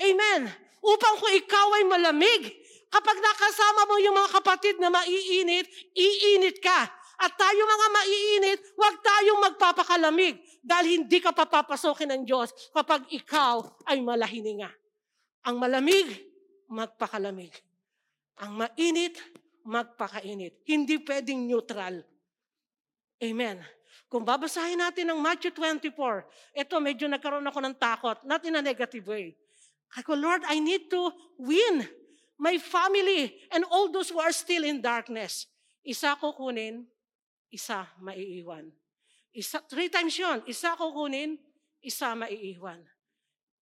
Amen. 0.00 0.48
Upang 0.80 1.14
kung 1.20 1.34
ikaw 1.36 1.68
ay 1.76 1.84
malamig, 1.84 2.56
Kapag 2.90 3.16
nakasama 3.22 3.86
mo 3.86 3.96
yung 4.02 4.18
mga 4.18 4.30
kapatid 4.34 4.82
na 4.82 4.90
maiinit, 4.90 5.70
iinit 5.94 6.58
ka. 6.58 6.90
At 7.20 7.32
tayo 7.38 7.62
mga 7.62 7.88
maiinit, 7.94 8.60
huwag 8.74 8.96
tayong 8.98 9.40
magpapakalamig 9.46 10.40
dahil 10.64 10.98
hindi 10.98 11.22
ka 11.22 11.30
papapasokin 11.30 12.10
ng 12.16 12.22
Diyos 12.26 12.50
kapag 12.74 13.06
ikaw 13.14 13.62
ay 13.86 14.02
malahininga. 14.02 14.72
Ang 15.46 15.56
malamig, 15.62 16.08
magpakalamig. 16.66 17.54
Ang 18.40 18.64
mainit, 18.64 19.20
magpakainit. 19.62 20.64
Hindi 20.64 20.98
pwedeng 21.04 21.46
neutral. 21.46 22.02
Amen. 23.20 23.60
Kung 24.10 24.26
babasahin 24.26 24.80
natin 24.80 25.12
ng 25.12 25.20
Matthew 25.20 25.54
24, 25.54 26.26
ito 26.56 26.74
medyo 26.82 27.06
nagkaroon 27.06 27.46
ako 27.46 27.60
ng 27.62 27.76
takot, 27.78 28.18
not 28.26 28.42
in 28.48 28.58
a 28.58 28.64
negative 28.64 29.06
way. 29.06 29.36
Ako, 30.00 30.16
Lord, 30.16 30.42
I 30.48 30.58
need 30.58 30.88
to 30.90 31.12
win 31.38 31.99
my 32.40 32.56
family, 32.56 33.36
and 33.52 33.68
all 33.70 33.92
those 33.92 34.08
who 34.08 34.18
are 34.18 34.32
still 34.32 34.64
in 34.64 34.80
darkness. 34.80 35.44
Isa 35.84 36.16
kukunin, 36.16 36.88
isa 37.52 37.84
maiiwan. 38.00 38.72
Isa, 39.36 39.60
three 39.68 39.92
times 39.92 40.16
yun. 40.16 40.40
Isa 40.48 40.72
kukunin, 40.72 41.36
isa 41.84 42.16
maiiwan. 42.16 42.80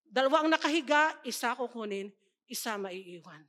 Dalawang 0.07 0.46
nakahiga, 0.46 1.18
isa 1.26 1.59
kukunin, 1.59 2.14
isa 2.46 2.78
maiiwan. 2.78 3.42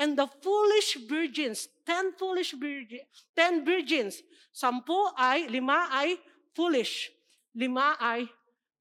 And 0.00 0.16
the 0.16 0.26
foolish 0.40 0.96
virgins, 1.04 1.68
ten 1.84 2.16
foolish 2.16 2.56
virgins, 2.56 3.04
ten 3.36 3.60
virgins, 3.60 4.24
sampu 4.56 4.96
ay, 5.20 5.52
lima 5.52 5.92
ay 5.92 6.16
foolish, 6.56 7.12
lima 7.52 7.92
ay 8.00 8.24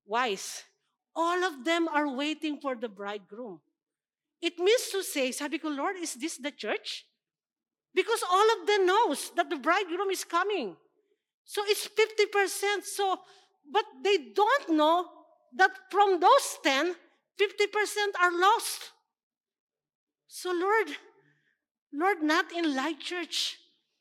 wise. 0.07 0.63
All 1.11 1.43
of 1.43 1.67
them 1.67 1.91
are 1.91 2.07
waiting 2.07 2.63
for 2.63 2.79
the 2.79 2.87
bridegroom. 2.87 3.59
It 4.41 4.57
means 4.57 4.89
to 4.91 5.03
say, 5.03 5.31
sabi 5.31 5.59
ko, 5.59 5.69
Lord, 5.69 5.95
is 6.01 6.15
this 6.15 6.37
the 6.37 6.51
church? 6.51 7.05
Because 7.93 8.23
all 8.29 8.47
of 8.59 8.67
them 8.67 8.85
knows 8.85 9.31
that 9.35 9.49
the 9.49 9.57
bridegroom 9.57 10.09
is 10.09 10.23
coming. 10.23 10.75
So 11.45 11.61
it's 11.65 11.87
50%. 11.87 12.83
So, 12.83 13.17
but 13.71 13.85
they 14.03 14.17
don't 14.33 14.69
know 14.77 15.05
that 15.57 15.71
from 15.91 16.19
those 16.19 16.57
10, 16.63 16.95
50% 17.39 18.21
are 18.21 18.31
lost. 18.39 18.91
So 20.27 20.51
Lord, 20.51 20.95
Lord, 21.93 22.23
not 22.23 22.51
in 22.51 22.75
Light 22.75 22.99
Church, 22.99 23.57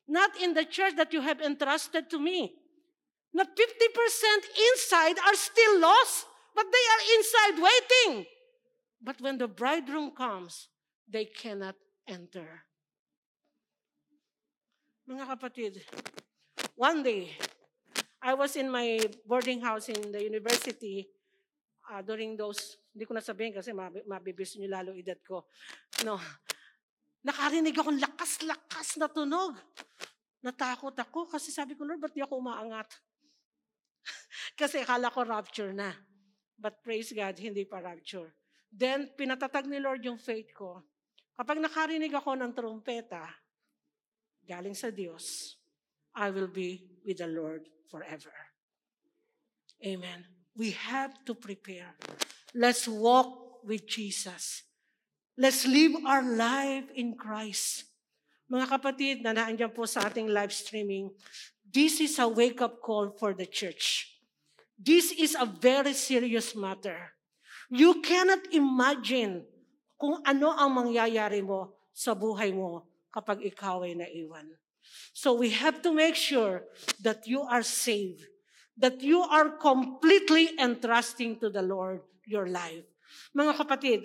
not 0.06 0.30
in 0.40 0.54
the 0.54 0.64
church 0.64 0.94
that 0.96 1.12
you 1.12 1.20
have 1.20 1.40
entrusted 1.40 2.08
to 2.10 2.18
me. 2.18 2.54
Not 3.34 3.48
50% 3.48 3.56
inside 4.72 5.18
are 5.18 5.34
still 5.34 5.80
lost, 5.80 6.26
but 6.54 6.66
they 6.70 6.86
are 6.92 7.18
inside 7.18 7.62
waiting. 7.62 8.26
But 9.00 9.20
when 9.20 9.40
the 9.40 9.48
bridegroom 9.48 10.12
comes, 10.12 10.68
they 11.08 11.24
cannot 11.24 11.74
enter. 12.06 12.68
Mga 15.08 15.24
kapatid, 15.26 15.80
one 16.76 17.02
day, 17.02 17.32
I 18.20 18.36
was 18.36 18.54
in 18.54 18.68
my 18.68 19.00
boarding 19.24 19.64
house 19.64 19.88
in 19.88 20.12
the 20.12 20.20
university 20.20 21.08
uh, 21.90 22.04
during 22.04 22.36
those, 22.36 22.78
hindi 22.94 23.08
ko 23.08 23.16
na 23.16 23.24
sabihin 23.24 23.56
kasi 23.56 23.74
mabibis 24.06 24.54
nyo 24.54 24.68
lalo 24.70 24.94
edad 24.94 25.18
ko. 25.26 25.48
No, 26.06 26.20
nakarinig 27.26 27.74
akong 27.74 27.98
lakas-lakas 27.98 29.00
na 29.02 29.10
tunog. 29.10 29.58
Natakot 30.40 30.94
ako 30.96 31.28
kasi 31.28 31.52
sabi 31.52 31.76
ko, 31.76 31.84
Lord, 31.84 32.00
ba't 32.00 32.14
di 32.14 32.24
ako 32.24 32.40
umaangat? 32.40 32.88
kasi 34.60 34.80
akala 34.80 35.12
ko 35.12 35.26
rapture 35.26 35.74
na. 35.74 35.92
But 36.60 36.80
praise 36.84 37.12
God, 37.12 37.36
hindi 37.40 37.64
pa 37.64 37.80
rapture. 37.80 38.39
Then, 38.70 39.10
pinatatag 39.18 39.66
ni 39.66 39.82
Lord 39.82 40.06
yung 40.06 40.18
faith 40.18 40.54
ko. 40.54 40.86
Kapag 41.34 41.58
nakarinig 41.58 42.14
ako 42.14 42.38
ng 42.38 42.54
trumpeta, 42.54 43.26
galing 44.46 44.78
sa 44.78 44.94
Diyos, 44.94 45.58
I 46.14 46.30
will 46.30 46.50
be 46.50 46.86
with 47.02 47.18
the 47.18 47.30
Lord 47.30 47.66
forever. 47.90 48.34
Amen. 49.82 50.26
We 50.54 50.70
have 50.74 51.14
to 51.26 51.34
prepare. 51.34 51.98
Let's 52.54 52.86
walk 52.86 53.62
with 53.66 53.86
Jesus. 53.86 54.62
Let's 55.38 55.64
live 55.64 55.96
our 56.04 56.22
life 56.22 56.90
in 56.94 57.16
Christ. 57.16 57.88
Mga 58.50 58.66
kapatid 58.66 59.16
na 59.22 59.32
naandyan 59.32 59.70
po 59.70 59.86
sa 59.86 60.10
ating 60.10 60.28
live 60.28 60.50
streaming, 60.50 61.14
this 61.62 62.02
is 62.02 62.18
a 62.18 62.26
wake-up 62.26 62.82
call 62.82 63.14
for 63.14 63.32
the 63.32 63.46
church. 63.46 64.18
This 64.74 65.14
is 65.14 65.38
a 65.38 65.46
very 65.46 65.94
serious 65.94 66.52
matter. 66.58 67.14
You 67.70 68.02
cannot 68.02 68.50
imagine 68.50 69.46
kung 69.94 70.18
ano 70.26 70.50
ang 70.50 70.74
mangyayari 70.74 71.38
mo 71.38 71.70
sa 71.94 72.18
buhay 72.18 72.50
mo 72.50 72.82
kapag 73.14 73.46
ikaw 73.46 73.86
ay 73.86 73.94
naiwan. 73.94 74.50
So 75.14 75.38
we 75.38 75.54
have 75.54 75.78
to 75.86 75.94
make 75.94 76.18
sure 76.18 76.66
that 76.98 77.30
you 77.30 77.46
are 77.46 77.62
saved, 77.62 78.26
that 78.74 78.98
you 79.04 79.22
are 79.22 79.54
completely 79.60 80.56
entrusting 80.58 81.38
to 81.38 81.46
the 81.46 81.62
Lord 81.62 82.02
your 82.26 82.50
life. 82.50 82.82
Mga 83.36 83.52
kapatid, 83.54 84.02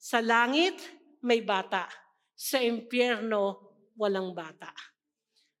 sa 0.00 0.24
langit, 0.24 0.80
may 1.20 1.44
bata. 1.44 1.88
Sa 2.32 2.60
impyerno, 2.60 3.74
walang 3.98 4.32
bata. 4.36 4.72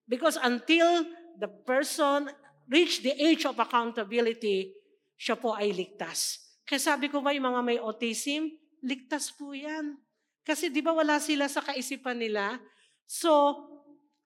Because 0.06 0.38
until 0.38 1.04
the 1.36 1.50
person 1.66 2.30
reach 2.70 3.02
the 3.02 3.12
age 3.12 3.44
of 3.44 3.58
accountability, 3.58 4.72
siya 5.18 5.34
po 5.34 5.56
ay 5.56 5.74
ligtas. 5.74 6.45
Kaya 6.66 6.82
sabi 6.82 7.06
ko 7.06 7.22
ba 7.22 7.30
yung 7.30 7.46
mga 7.46 7.62
may 7.62 7.78
autism, 7.78 8.50
ligtas 8.82 9.30
po 9.30 9.54
yan. 9.54 9.94
Kasi 10.42 10.66
di 10.66 10.82
ba 10.82 10.90
wala 10.90 11.22
sila 11.22 11.46
sa 11.46 11.62
kaisipan 11.62 12.18
nila? 12.18 12.58
So, 13.06 13.62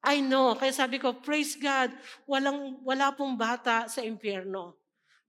I 0.00 0.24
know. 0.24 0.56
Kaya 0.56 0.72
sabi 0.72 0.96
ko, 0.96 1.20
praise 1.20 1.60
God, 1.60 1.92
walang, 2.24 2.80
wala 2.80 3.12
pong 3.12 3.36
bata 3.36 3.84
sa 3.92 4.00
impyerno 4.00 4.80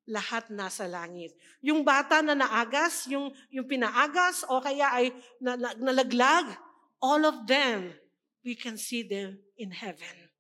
lahat 0.10 0.50
nasa 0.50 0.90
langit. 0.90 1.32
Yung 1.62 1.86
bata 1.86 2.20
na 2.20 2.34
naagas, 2.34 3.06
yung, 3.08 3.30
yung 3.54 3.64
pinaagas, 3.70 4.44
o 4.50 4.60
kaya 4.60 4.90
ay 4.92 5.14
na, 5.38 5.56
na, 5.56 5.72
nalaglag, 5.78 6.52
all 7.00 7.22
of 7.24 7.46
them, 7.46 7.94
we 8.42 8.58
can 8.58 8.76
see 8.76 9.06
them 9.06 9.38
in 9.56 9.70
heaven. 9.70 10.32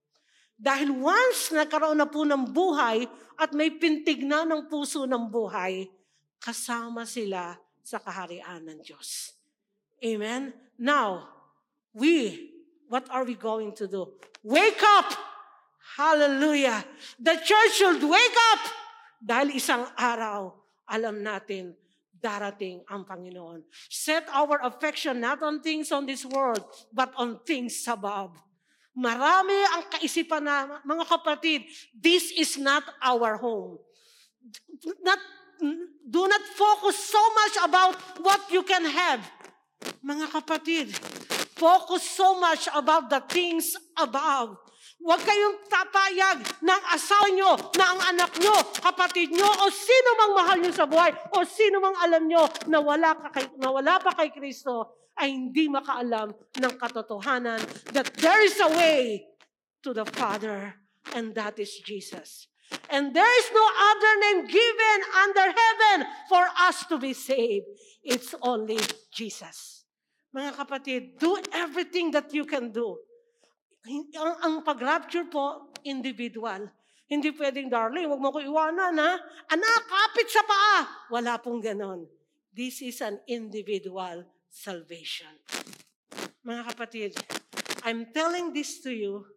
Dahil 0.58 0.94
once 0.94 1.54
nagkaroon 1.54 1.98
na 1.98 2.10
po 2.10 2.22
ng 2.28 2.54
buhay 2.54 3.06
at 3.38 3.50
may 3.54 3.74
pintig 3.74 4.22
na 4.22 4.46
ng 4.46 4.70
puso 4.70 5.06
ng 5.10 5.30
buhay, 5.30 5.90
kasama 6.42 7.06
sila 7.06 7.54
sa 7.86 8.02
kaharian 8.02 8.66
ng 8.66 8.82
Diyos. 8.82 9.38
Amen? 10.02 10.50
Now, 10.82 11.30
we, 11.94 12.50
what 12.90 13.06
are 13.14 13.22
we 13.22 13.38
going 13.38 13.78
to 13.78 13.86
do? 13.86 14.18
Wake 14.42 14.82
up! 14.98 15.14
Hallelujah! 16.02 16.82
The 17.22 17.38
church 17.46 17.78
should 17.78 18.02
wake 18.02 18.40
up! 18.58 18.62
Dahil 19.22 19.54
isang 19.54 19.86
araw, 19.94 20.58
alam 20.90 21.22
natin, 21.22 21.78
darating 22.18 22.82
ang 22.90 23.06
Panginoon. 23.06 23.66
Set 23.90 24.26
our 24.34 24.62
affection 24.66 25.22
not 25.22 25.42
on 25.46 25.62
things 25.62 25.94
on 25.94 26.06
this 26.10 26.26
world, 26.26 26.62
but 26.94 27.14
on 27.18 27.42
things 27.46 27.86
above. 27.86 28.34
Marami 28.94 29.58
ang 29.78 29.90
kaisipan 29.90 30.46
na, 30.46 30.82
mga 30.86 31.06
kapatid, 31.06 31.66
this 31.94 32.34
is 32.34 32.58
not 32.58 32.86
our 33.02 33.38
home. 33.38 33.78
Not, 35.06 35.22
do 36.12 36.22
not 36.28 36.44
focus 36.58 36.98
so 36.98 37.22
much 37.38 37.56
about 37.64 37.96
what 38.20 38.42
you 38.50 38.66
can 38.66 38.84
have. 38.86 39.22
Mga 40.02 40.34
kapatid, 40.34 40.90
focus 41.56 42.02
so 42.04 42.42
much 42.42 42.66
about 42.74 43.10
the 43.10 43.22
things 43.30 43.78
above. 43.98 44.58
Huwag 45.02 45.22
kayong 45.26 45.66
tapayag 45.66 46.62
ng 46.62 46.84
asawa 46.94 47.28
nyo, 47.34 47.58
na 47.74 47.86
ang 47.90 48.02
anak 48.14 48.38
nyo, 48.38 48.54
kapatid 48.86 49.34
nyo, 49.34 49.50
o 49.50 49.66
sino 49.74 50.10
mang 50.14 50.34
mahal 50.38 50.58
nyo 50.62 50.70
sa 50.70 50.86
buhay, 50.86 51.10
o 51.34 51.42
sino 51.42 51.82
mang 51.82 51.98
alam 51.98 52.30
nyo 52.30 52.46
na 52.70 52.78
wala, 52.78 53.18
ka 53.18 53.30
kay, 53.34 53.46
na 53.58 53.74
wala 53.74 53.98
pa 53.98 54.14
kay 54.14 54.30
Kristo, 54.30 54.94
ay 55.18 55.34
hindi 55.34 55.70
makaalam 55.74 56.30
ng 56.34 56.74
katotohanan 56.78 57.62
that 57.98 58.14
there 58.22 58.46
is 58.46 58.58
a 58.62 58.70
way 58.78 59.26
to 59.82 59.90
the 59.90 60.06
Father, 60.06 60.78
and 61.18 61.34
that 61.34 61.58
is 61.58 61.74
Jesus. 61.82 62.51
And 62.90 63.16
there 63.16 63.34
is 63.40 63.48
no 63.52 63.66
other 63.66 64.14
name 64.20 64.40
given 64.48 65.00
under 65.24 65.48
heaven 65.48 65.98
for 66.28 66.44
us 66.68 66.86
to 66.88 66.98
be 66.98 67.14
saved. 67.14 67.68
It's 68.04 68.36
only 68.42 68.80
Jesus. 69.12 69.86
Mga 70.36 70.52
kapatid, 70.56 71.02
do 71.20 71.36
everything 71.52 72.12
that 72.12 72.34
you 72.34 72.46
can 72.46 72.72
do 72.72 72.96
ang, 73.88 74.36
ang 74.42 74.56
pag-rapture 74.62 75.26
po, 75.26 75.74
individual. 75.82 76.70
Hindi 77.10 77.34
pwedeng, 77.36 77.68
darling, 77.68 78.08
wag 78.08 78.22
mo 78.24 78.30
ko 78.32 78.40
iwanan, 78.40 78.96
ha? 78.96 79.14
Anak, 79.52 79.82
kapit 79.90 80.30
sa 80.32 80.44
paa. 80.48 80.78
Wala 81.12 81.42
pong 81.42 81.60
ganon. 81.60 82.08
This 82.52 82.80
is 82.86 83.04
an 83.04 83.20
individual 83.28 84.24
salvation. 84.48 85.32
Mga 86.46 86.62
kapatid, 86.72 87.12
I'm 87.84 88.14
telling 88.16 88.56
this 88.56 88.80
to 88.86 88.92
you 88.94 89.28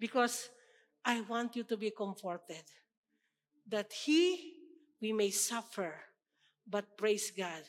because 0.00 0.50
I 1.04 1.20
want 1.22 1.56
you 1.56 1.64
to 1.64 1.76
be 1.76 1.90
comforted 1.90 2.64
that 3.68 3.92
He, 3.92 4.54
we 5.00 5.12
may 5.12 5.30
suffer, 5.30 5.94
but 6.66 6.96
praise 6.96 7.30
God, 7.30 7.62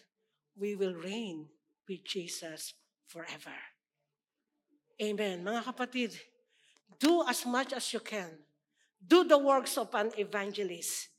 we 0.58 0.76
will 0.76 0.96
reign 0.96 1.48
with 1.88 2.04
Jesus 2.06 2.74
forever. 3.08 3.56
Amen. 5.02 5.44
Mga 5.44 5.62
kapatid, 5.68 6.16
do 7.00 7.24
as 7.28 7.46
much 7.46 7.74
as 7.74 7.92
you 7.92 8.00
can. 8.00 8.32
Do 9.06 9.28
the 9.28 9.38
works 9.38 9.78
of 9.78 9.92
an 9.94 10.12
evangelist. 10.18 11.12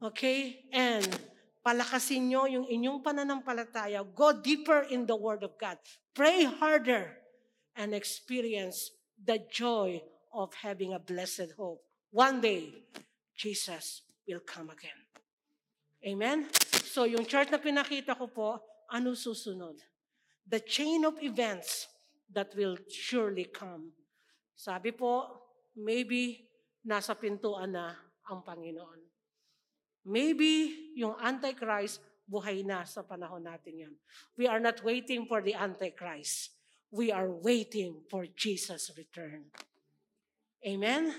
Okay? 0.00 0.62
And 0.70 1.04
palakasin 1.66 2.30
nyo 2.30 2.46
yung 2.46 2.70
inyong 2.70 3.02
pananampalataya. 3.02 4.06
Go 4.14 4.30
deeper 4.38 4.86
in 4.86 5.04
the 5.04 5.18
Word 5.18 5.42
of 5.42 5.58
God. 5.58 5.76
Pray 6.14 6.46
harder 6.46 7.18
and 7.74 7.92
experience 7.92 8.94
the 9.18 9.42
joy 9.50 10.00
of 10.36 10.52
having 10.60 10.92
a 10.92 11.00
blessed 11.00 11.56
hope. 11.56 11.80
One 12.12 12.44
day, 12.44 12.84
Jesus 13.32 14.04
will 14.28 14.44
come 14.44 14.68
again. 14.68 15.00
Amen? 16.04 16.46
So 16.84 17.08
yung 17.08 17.24
chart 17.24 17.48
na 17.48 17.58
pinakita 17.58 18.12
ko 18.12 18.28
po, 18.28 18.60
ano 18.92 19.16
susunod? 19.16 19.80
The 20.46 20.60
chain 20.62 21.02
of 21.08 21.18
events 21.24 21.88
that 22.30 22.54
will 22.54 22.76
surely 22.86 23.48
come. 23.48 23.90
Sabi 24.54 24.92
po, 24.92 25.42
maybe 25.74 26.46
nasa 26.86 27.18
pintuan 27.18 27.74
na 27.74 27.96
ang 28.30 28.46
Panginoon. 28.46 29.02
Maybe 30.06 30.94
yung 30.94 31.18
Antichrist 31.18 31.98
buhay 32.26 32.62
na 32.62 32.86
sa 32.86 33.02
panahon 33.02 33.42
natin 33.42 33.74
yan. 33.90 33.94
We 34.38 34.46
are 34.46 34.62
not 34.62 34.82
waiting 34.82 35.26
for 35.26 35.42
the 35.42 35.54
Antichrist. 35.54 36.54
We 36.90 37.10
are 37.10 37.30
waiting 37.30 38.06
for 38.06 38.26
Jesus' 38.30 38.94
return. 38.94 39.50
Amen? 40.66 41.14